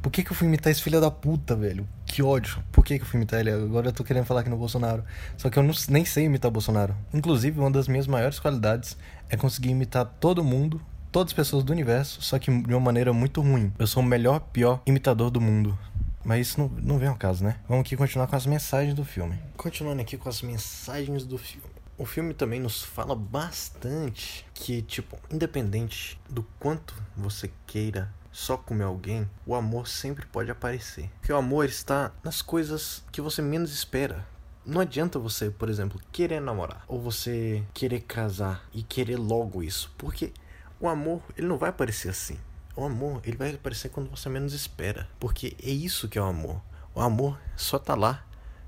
Por 0.00 0.10
que, 0.10 0.22
que 0.22 0.32
eu 0.32 0.36
fui 0.36 0.46
imitar 0.46 0.70
esse 0.70 0.82
filho 0.82 1.00
da 1.00 1.10
puta, 1.10 1.54
velho? 1.54 1.86
Que 2.06 2.22
ódio. 2.22 2.62
Por 2.72 2.84
que, 2.84 2.98
que 2.98 3.04
eu 3.04 3.06
fui 3.06 3.18
imitar 3.18 3.40
ele? 3.40 3.50
Agora 3.50 3.88
eu 3.88 3.92
tô 3.92 4.04
querendo 4.04 4.24
falar 4.24 4.40
aqui 4.40 4.50
no 4.50 4.56
Bolsonaro. 4.56 5.04
Só 5.36 5.50
que 5.50 5.58
eu 5.58 5.62
não, 5.62 5.74
nem 5.88 6.04
sei 6.04 6.24
imitar 6.24 6.48
o 6.48 6.52
Bolsonaro. 6.52 6.94
Inclusive, 7.12 7.58
uma 7.58 7.70
das 7.70 7.88
minhas 7.88 8.06
maiores 8.06 8.38
qualidades 8.38 8.96
é 9.28 9.36
conseguir 9.36 9.70
imitar 9.70 10.04
todo 10.20 10.44
mundo, 10.44 10.80
todas 11.10 11.30
as 11.30 11.36
pessoas 11.36 11.64
do 11.64 11.72
universo, 11.72 12.22
só 12.22 12.38
que 12.38 12.50
de 12.50 12.74
uma 12.74 12.80
maneira 12.80 13.12
muito 13.12 13.40
ruim. 13.40 13.72
Eu 13.78 13.86
sou 13.86 14.02
o 14.02 14.06
melhor, 14.06 14.40
pior 14.40 14.80
imitador 14.86 15.30
do 15.30 15.40
mundo. 15.40 15.78
Mas 16.24 16.48
isso 16.48 16.60
não, 16.60 16.68
não 16.82 16.98
vem 16.98 17.08
ao 17.08 17.16
caso, 17.16 17.44
né? 17.44 17.56
Vamos 17.68 17.84
aqui 17.84 17.96
continuar 17.96 18.26
com 18.26 18.34
as 18.34 18.46
mensagens 18.46 18.94
do 18.94 19.04
filme. 19.04 19.38
Continuando 19.56 20.00
aqui 20.00 20.16
com 20.16 20.28
as 20.28 20.40
mensagens 20.40 21.24
do 21.24 21.36
filme. 21.36 21.73
O 21.96 22.04
filme 22.04 22.34
também 22.34 22.58
nos 22.58 22.82
fala 22.82 23.14
bastante 23.14 24.44
que, 24.52 24.82
tipo, 24.82 25.16
independente 25.30 26.20
do 26.28 26.42
quanto 26.58 26.94
você 27.16 27.50
queira 27.66 28.12
só 28.32 28.56
comer 28.56 28.82
alguém, 28.82 29.30
o 29.46 29.54
amor 29.54 29.86
sempre 29.86 30.26
pode 30.26 30.50
aparecer. 30.50 31.08
Porque 31.20 31.32
o 31.32 31.36
amor 31.36 31.66
está 31.66 32.10
nas 32.24 32.42
coisas 32.42 33.04
que 33.12 33.20
você 33.20 33.40
menos 33.40 33.72
espera. 33.72 34.26
Não 34.66 34.80
adianta 34.80 35.20
você, 35.20 35.50
por 35.50 35.68
exemplo, 35.68 36.00
querer 36.10 36.40
namorar 36.40 36.84
ou 36.88 37.00
você 37.00 37.62
querer 37.72 38.00
casar 38.00 38.68
e 38.72 38.82
querer 38.82 39.16
logo 39.16 39.62
isso, 39.62 39.94
porque 39.96 40.32
o 40.80 40.88
amor, 40.88 41.22
ele 41.36 41.46
não 41.46 41.58
vai 41.58 41.70
aparecer 41.70 42.08
assim. 42.08 42.38
O 42.74 42.84
amor, 42.84 43.20
ele 43.24 43.36
vai 43.36 43.54
aparecer 43.54 43.88
quando 43.90 44.10
você 44.10 44.28
menos 44.28 44.52
espera, 44.52 45.08
porque 45.20 45.56
é 45.62 45.70
isso 45.70 46.08
que 46.08 46.18
é 46.18 46.22
o 46.22 46.24
amor. 46.24 46.60
O 46.92 47.00
amor 47.00 47.38
só 47.56 47.78
tá 47.78 47.94
lá 47.94 48.24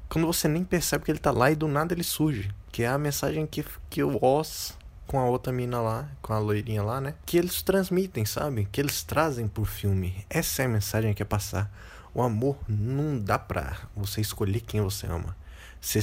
quando 0.08 0.26
você 0.26 0.48
nem 0.48 0.64
percebe 0.64 1.04
que 1.04 1.10
ele 1.10 1.18
tá 1.18 1.30
lá 1.30 1.50
e 1.50 1.56
do 1.56 1.68
nada 1.68 1.94
ele 1.94 2.04
surge. 2.04 2.50
Que 2.70 2.82
é 2.82 2.88
a 2.88 2.98
mensagem 2.98 3.46
que, 3.46 3.64
que 3.88 4.02
o 4.02 4.22
Oz 4.22 4.76
com 5.06 5.18
a 5.18 5.24
outra 5.24 5.52
mina 5.52 5.80
lá, 5.80 6.08
com 6.20 6.32
a 6.32 6.38
loirinha 6.38 6.82
lá, 6.82 7.00
né? 7.00 7.14
Que 7.24 7.38
eles 7.38 7.62
transmitem, 7.62 8.24
sabe? 8.24 8.68
Que 8.70 8.80
eles 8.80 9.02
trazem 9.02 9.46
pro 9.46 9.64
filme. 9.64 10.24
Essa 10.28 10.62
é 10.62 10.66
a 10.66 10.68
mensagem 10.68 11.14
que 11.14 11.22
é 11.22 11.26
passar. 11.26 11.70
O 12.12 12.22
amor 12.22 12.58
não 12.68 13.18
dá 13.18 13.38
pra 13.38 13.76
você 13.94 14.20
escolher 14.20 14.60
quem 14.60 14.80
você 14.80 15.06
ama. 15.06 15.36
Você 15.80 16.00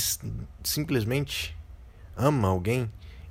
simplesmente 0.63 1.57
ama 2.15 2.47
alguém 2.47 2.89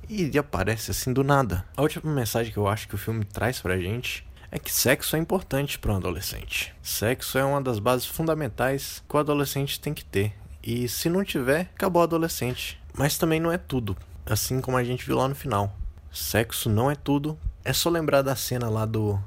e 0.08 0.37
aparece 0.37 0.90
assim 0.90 1.12
do 1.12 1.24
nada. 1.24 1.64
A 1.76 1.82
última 1.82 2.12
mensagem 2.12 2.52
que 2.52 2.58
eu 2.58 2.68
acho 2.68 2.88
que 2.88 2.94
o 2.94 2.98
filme 2.98 3.24
traz 3.24 3.61
pra 3.61 3.78
gente 3.78 4.26
é 4.50 4.58
que 4.58 4.70
sexo 4.70 5.16
é 5.16 5.18
importante 5.18 5.78
para 5.78 5.92
um 5.92 5.96
adolescente. 5.96 6.74
Sexo 6.82 7.38
é 7.38 7.44
uma 7.44 7.62
das 7.62 7.78
bases 7.78 8.06
fundamentais 8.06 9.02
que 9.08 9.16
o 9.16 9.18
adolescente 9.18 9.80
tem 9.80 9.94
que 9.94 10.04
ter. 10.04 10.35
E 10.62 10.88
se 10.88 11.09
não 11.09 11.25
tiver, 11.25 11.70
acabou 11.75 12.03
adolescente. 12.03 12.81
Mas 12.94 13.18
também 13.18 13.40
não 13.40 13.51
é 13.51 13.59
tudo, 13.59 13.96
assim 14.25 14.61
como 14.61 14.77
a 14.77 14.85
gente 14.85 15.05
viu 15.05 15.16
lá 15.16 15.29
no 15.29 15.35
final. 15.35 15.77
Sexo 16.12 16.68
não 16.68 16.90
é 16.90 16.94
tudo. 16.94 17.38
É 17.64 17.72
só 17.72 17.88
lembrar 17.88 18.22
da 18.22 18.37
cena 18.37 18.68
lá 18.68 18.85
do 18.85 19.18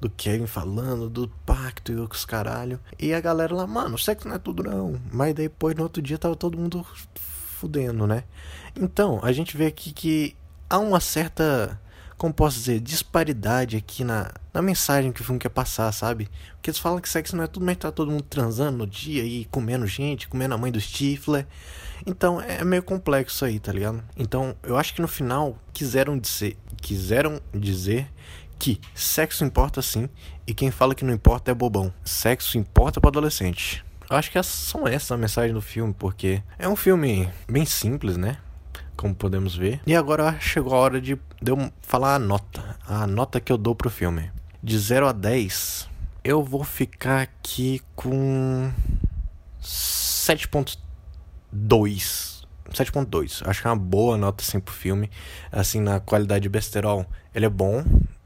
do 0.00 0.10
Kevin 0.10 0.46
falando 0.46 1.08
do 1.08 1.28
pacto 1.46 1.90
e 1.90 1.94
os 1.94 2.26
caralho. 2.26 2.78
E 2.98 3.14
a 3.14 3.20
galera 3.20 3.54
lá, 3.54 3.66
mano, 3.66 3.98
sexo 3.98 4.28
não 4.28 4.36
é 4.36 4.38
tudo 4.38 4.62
não. 4.62 5.00
Mas 5.10 5.34
depois 5.34 5.74
no 5.74 5.82
outro 5.82 6.02
dia 6.02 6.18
tava 6.18 6.36
todo 6.36 6.58
mundo 6.58 6.86
fudendo, 7.14 8.06
né? 8.06 8.24
Então, 8.76 9.18
a 9.22 9.32
gente 9.32 9.56
vê 9.56 9.66
aqui 9.66 9.92
que 9.92 10.36
há 10.68 10.78
uma 10.78 11.00
certa 11.00 11.80
como 12.24 12.32
posso 12.32 12.56
dizer, 12.56 12.80
disparidade 12.80 13.76
aqui 13.76 14.02
na, 14.02 14.32
na 14.50 14.62
mensagem 14.62 15.12
que 15.12 15.20
o 15.20 15.24
filme 15.24 15.38
quer 15.38 15.50
passar, 15.50 15.92
sabe? 15.92 16.30
Porque 16.54 16.70
eles 16.70 16.78
falam 16.78 16.98
que 16.98 17.06
sexo 17.06 17.36
não 17.36 17.44
é 17.44 17.46
tudo, 17.46 17.66
mas 17.66 17.76
tá 17.76 17.92
todo 17.92 18.10
mundo 18.10 18.22
transando 18.22 18.78
no 18.78 18.86
dia 18.86 19.22
e 19.22 19.44
comendo 19.44 19.86
gente, 19.86 20.26
comendo 20.26 20.54
a 20.54 20.56
mãe 20.56 20.72
do 20.72 20.80
Stifler. 20.80 21.46
Então 22.06 22.40
é 22.40 22.64
meio 22.64 22.82
complexo 22.82 23.44
aí, 23.44 23.60
tá 23.60 23.70
ligado? 23.70 24.02
Então 24.16 24.56
eu 24.62 24.78
acho 24.78 24.94
que 24.94 25.02
no 25.02 25.06
final 25.06 25.58
quiseram 25.74 26.18
dizer, 26.18 26.56
quiseram 26.80 27.42
dizer 27.52 28.10
que 28.58 28.80
sexo 28.94 29.44
importa 29.44 29.82
sim 29.82 30.08
e 30.46 30.54
quem 30.54 30.70
fala 30.70 30.94
que 30.94 31.04
não 31.04 31.12
importa 31.12 31.50
é 31.50 31.54
bobão. 31.54 31.92
Sexo 32.02 32.56
importa 32.56 33.02
para 33.02 33.10
adolescente. 33.10 33.84
Eu 34.08 34.16
acho 34.16 34.30
que 34.30 34.42
são 34.42 34.88
essas 34.88 35.12
a 35.12 35.18
mensagem 35.18 35.52
do 35.52 35.60
filme, 35.60 35.92
porque 35.92 36.42
é 36.58 36.66
um 36.66 36.76
filme 36.76 37.28
bem 37.46 37.66
simples, 37.66 38.16
né? 38.16 38.38
Como 38.96 39.14
podemos 39.14 39.56
ver. 39.56 39.80
E 39.86 39.94
agora 39.94 40.38
chegou 40.40 40.74
a 40.74 40.78
hora 40.78 41.00
de, 41.00 41.18
de 41.40 41.50
eu 41.50 41.70
falar 41.82 42.14
a 42.14 42.18
nota. 42.18 42.76
A 42.86 43.06
nota 43.06 43.40
que 43.40 43.52
eu 43.52 43.58
dou 43.58 43.74
pro 43.74 43.90
filme. 43.90 44.30
De 44.62 44.78
0 44.78 45.08
a 45.08 45.12
10, 45.12 45.88
eu 46.22 46.42
vou 46.42 46.64
ficar 46.64 47.22
aqui 47.22 47.82
com 47.94 48.70
7.2. 49.62 52.34
7.2. 52.72 53.46
Acho 53.46 53.60
que 53.60 53.66
é 53.66 53.70
uma 53.70 53.76
boa 53.76 54.16
nota 54.16 54.42
assim 54.42 54.58
pro 54.58 54.74
filme. 54.74 55.10
Assim, 55.52 55.80
na 55.80 56.00
qualidade 56.00 56.42
de 56.42 56.48
besterol, 56.48 57.06
ele 57.34 57.46
é 57.46 57.50
bom. 57.50 57.84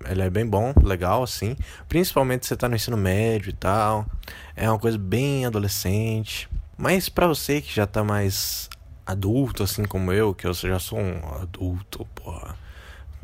Ele 0.09 0.23
é 0.23 0.31
bem 0.31 0.47
bom, 0.47 0.73
legal, 0.83 1.23
assim. 1.23 1.57
Principalmente 1.89 2.47
se 2.47 2.51
você 2.51 2.57
tá 2.57 2.69
no 2.69 2.77
ensino 2.77 2.97
médio 2.97 3.51
e 3.51 3.53
tal. 3.53 4.07
É 4.55 4.71
uma 4.71 4.79
coisa 4.79 4.97
bem 4.97 5.45
adolescente. 5.45 6.49
Mas 6.77 7.09
para 7.09 7.27
você 7.27 7.61
que 7.61 7.75
já 7.75 7.87
tá 7.87 8.05
mais 8.05 8.71
adulto, 9.09 9.63
assim 9.63 9.85
como 9.85 10.13
eu, 10.13 10.35
que 10.35 10.47
eu 10.47 10.53
já 10.53 10.79
sou 10.79 10.99
um 10.99 11.19
adulto, 11.41 12.05
porra. 12.15 12.55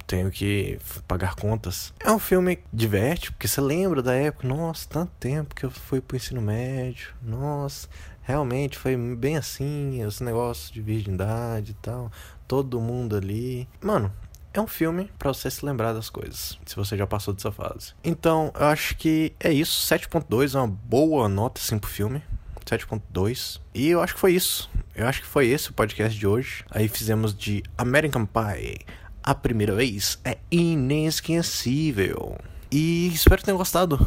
Tenho 0.07 0.31
que 0.31 0.79
pagar 1.07 1.35
contas. 1.35 1.93
É 2.01 2.11
um 2.11 2.19
filme 2.19 2.57
que 2.57 2.65
diverte, 2.73 3.31
porque 3.31 3.47
você 3.47 3.61
lembra 3.61 4.03
da 4.03 4.15
época. 4.15 4.47
Nossa, 4.49 4.89
tanto 4.89 5.13
tempo 5.19 5.55
que 5.55 5.65
eu 5.65 5.71
fui 5.71 6.01
pro 6.01 6.17
ensino 6.17 6.41
médio. 6.41 7.15
Nossa, 7.23 7.89
realmente 8.23 8.79
foi 8.79 8.97
bem 8.97 9.37
assim, 9.37 10.05
os 10.05 10.21
negócios 10.21 10.71
de 10.71 10.81
virgindade 10.81 11.73
e 11.73 11.75
tal. 11.75 12.11
Todo 12.47 12.81
mundo 12.81 13.17
ali. 13.17 13.67
Mano, 13.81 14.13
é 14.53 14.61
um 14.61 14.67
filme 14.67 15.11
para 15.19 15.33
você 15.33 15.51
se 15.51 15.65
lembrar 15.65 15.93
das 15.93 16.11
coisas, 16.11 16.59
se 16.65 16.77
você 16.77 16.97
já 16.97 17.07
passou 17.07 17.33
dessa 17.33 17.51
fase. 17.51 17.93
Então, 18.05 18.53
eu 18.59 18.67
acho 18.67 18.97
que 18.97 19.35
é 19.41 19.53
isso. 19.53 19.87
7.2 19.93 20.55
é 20.55 20.59
uma 20.59 20.69
boa 20.69 21.29
nota 21.29 21.61
assim 21.61 21.79
pro 21.79 21.91
filme. 21.91 22.23
7.2. 22.65 23.61
E 23.75 23.89
eu 23.89 24.01
acho 24.01 24.15
que 24.15 24.21
foi 24.21 24.33
isso. 24.33 24.71
Eu 24.95 25.09
acho 25.09 25.23
que 25.23 25.27
foi 25.27 25.49
esse 25.49 25.71
o 25.71 25.73
podcast 25.73 26.17
de 26.17 26.25
hoje. 26.25 26.65
Aí 26.71 26.87
fizemos 26.87 27.35
de 27.37 27.65
American 27.77 28.25
Pie, 28.25 28.79
A 29.23 29.35
primeira 29.35 29.75
vez 29.75 30.21
é 30.25 30.39
inesquecível. 30.51 32.39
E 32.71 33.09
espero 33.09 33.39
que 33.39 33.45
tenham 33.45 33.59
gostado. 33.59 33.99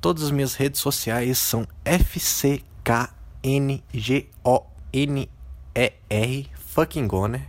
Todas 0.00 0.22
as 0.22 0.30
minhas 0.30 0.54
redes 0.54 0.80
sociais 0.80 1.38
são 1.38 1.66
FCKNGONER 1.84 3.18
fucking 6.54 7.08
Goner. 7.08 7.48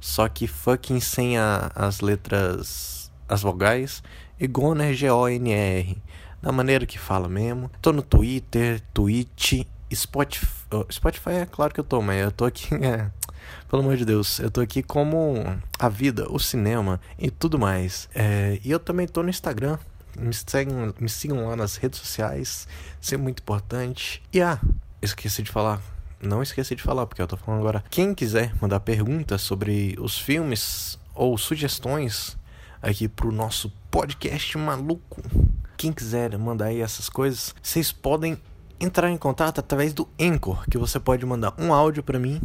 Só 0.00 0.26
que 0.28 0.46
fucking 0.46 0.98
sem 0.98 1.36
a, 1.36 1.70
as 1.74 2.00
letras, 2.00 3.12
as 3.28 3.42
vogais. 3.42 4.02
E 4.40 4.46
Goner 4.46 4.94
G-O-N-R. 4.94 6.02
Da 6.40 6.50
maneira 6.50 6.86
que 6.86 6.98
fala 6.98 7.28
mesmo. 7.28 7.70
Tô 7.82 7.92
no 7.92 8.00
Twitter, 8.02 8.80
Twitch, 8.94 9.66
Spotify. 9.94 10.46
Spotify 10.90 11.30
é 11.30 11.46
claro 11.46 11.72
que 11.72 11.80
eu 11.80 11.84
tô, 11.84 12.00
mas 12.00 12.22
eu 12.22 12.32
tô 12.32 12.44
aqui. 12.44 12.68
É, 12.82 13.10
pelo 13.68 13.82
amor 13.82 13.96
de 13.96 14.04
Deus, 14.04 14.38
eu 14.38 14.50
tô 14.50 14.60
aqui 14.60 14.82
como 14.82 15.34
a 15.78 15.88
vida, 15.88 16.26
o 16.30 16.38
cinema 16.38 17.00
e 17.18 17.30
tudo 17.30 17.58
mais. 17.58 18.08
É, 18.14 18.60
e 18.62 18.70
eu 18.70 18.78
também 18.78 19.06
tô 19.06 19.22
no 19.22 19.30
Instagram. 19.30 19.78
Me, 20.16 20.32
seguem, 20.32 20.92
me 21.00 21.08
sigam 21.08 21.46
lá 21.48 21.56
nas 21.56 21.76
redes 21.76 21.98
sociais. 21.98 22.68
Isso 23.00 23.14
é 23.14 23.18
muito 23.18 23.40
importante. 23.40 24.22
E 24.32 24.40
ah, 24.40 24.60
esqueci 25.00 25.42
de 25.42 25.50
falar. 25.50 25.80
Não 26.20 26.42
esqueci 26.42 26.76
de 26.76 26.82
falar, 26.82 27.06
porque 27.06 27.20
eu 27.20 27.26
tô 27.26 27.36
falando 27.36 27.60
agora. 27.60 27.82
Quem 27.90 28.14
quiser 28.14 28.52
mandar 28.60 28.80
perguntas 28.80 29.42
sobre 29.42 29.96
os 29.98 30.18
filmes 30.18 30.98
ou 31.14 31.36
sugestões 31.36 32.36
aqui 32.80 33.08
pro 33.08 33.32
nosso 33.32 33.72
podcast 33.90 34.56
maluco. 34.58 35.22
Quem 35.76 35.92
quiser 35.92 36.36
mandar 36.38 36.66
aí 36.66 36.80
essas 36.80 37.08
coisas, 37.08 37.54
vocês 37.62 37.90
podem 37.90 38.38
entrar 38.82 39.10
em 39.10 39.16
contato 39.16 39.60
através 39.60 39.94
do 39.94 40.08
Anchor, 40.20 40.64
que 40.68 40.76
você 40.76 40.98
pode 40.98 41.24
mandar 41.24 41.54
um 41.56 41.72
áudio 41.72 42.02
para 42.02 42.18
mim 42.18 42.40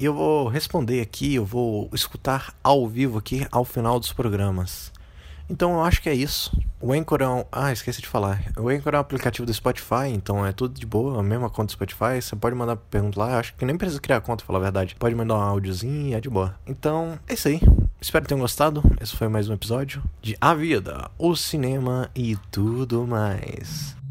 e 0.00 0.04
eu 0.06 0.14
vou 0.14 0.48
responder 0.48 1.02
aqui, 1.02 1.34
eu 1.34 1.44
vou 1.44 1.90
escutar 1.92 2.54
ao 2.64 2.88
vivo 2.88 3.18
aqui 3.18 3.46
ao 3.52 3.64
final 3.64 4.00
dos 4.00 4.12
programas. 4.12 4.90
Então 5.50 5.74
eu 5.74 5.84
acho 5.84 6.00
que 6.00 6.08
é 6.08 6.14
isso. 6.14 6.50
O 6.80 6.94
Anchor 6.94 7.20
é 7.20 7.28
um... 7.28 7.44
Ah, 7.52 7.70
esqueci 7.72 8.00
de 8.00 8.08
falar. 8.08 8.42
O 8.56 8.70
Anchor 8.70 8.94
é 8.94 8.96
um 8.96 9.00
aplicativo 9.00 9.44
do 9.44 9.52
Spotify, 9.52 10.08
então 10.08 10.46
é 10.46 10.50
tudo 10.50 10.80
de 10.80 10.86
boa, 10.86 11.20
a 11.20 11.22
mesma 11.22 11.50
conta 11.50 11.66
do 11.66 11.72
Spotify. 11.72 12.20
Você 12.22 12.34
pode 12.34 12.56
mandar 12.56 12.76
pergunta 12.76 13.20
lá, 13.20 13.32
eu 13.32 13.38
acho 13.38 13.54
que 13.54 13.64
nem 13.66 13.76
precisa 13.76 14.00
criar 14.00 14.22
conta, 14.22 14.44
falar 14.44 14.60
a 14.60 14.62
verdade. 14.62 14.96
Pode 14.98 15.14
mandar 15.14 15.36
um 15.36 15.42
áudiozinho 15.42 16.16
é 16.16 16.20
de 16.20 16.30
boa. 16.30 16.54
Então, 16.66 17.18
é 17.28 17.34
isso 17.34 17.48
aí. 17.48 17.60
Espero 18.00 18.24
que 18.24 18.30
tenham 18.30 18.40
gostado. 18.40 18.82
Esse 18.98 19.14
foi 19.14 19.28
mais 19.28 19.48
um 19.50 19.52
episódio 19.52 20.02
de 20.22 20.36
A 20.40 20.54
Vida, 20.54 21.10
o 21.18 21.36
Cinema 21.36 22.10
e 22.16 22.34
tudo 22.50 23.06
mais. 23.06 24.01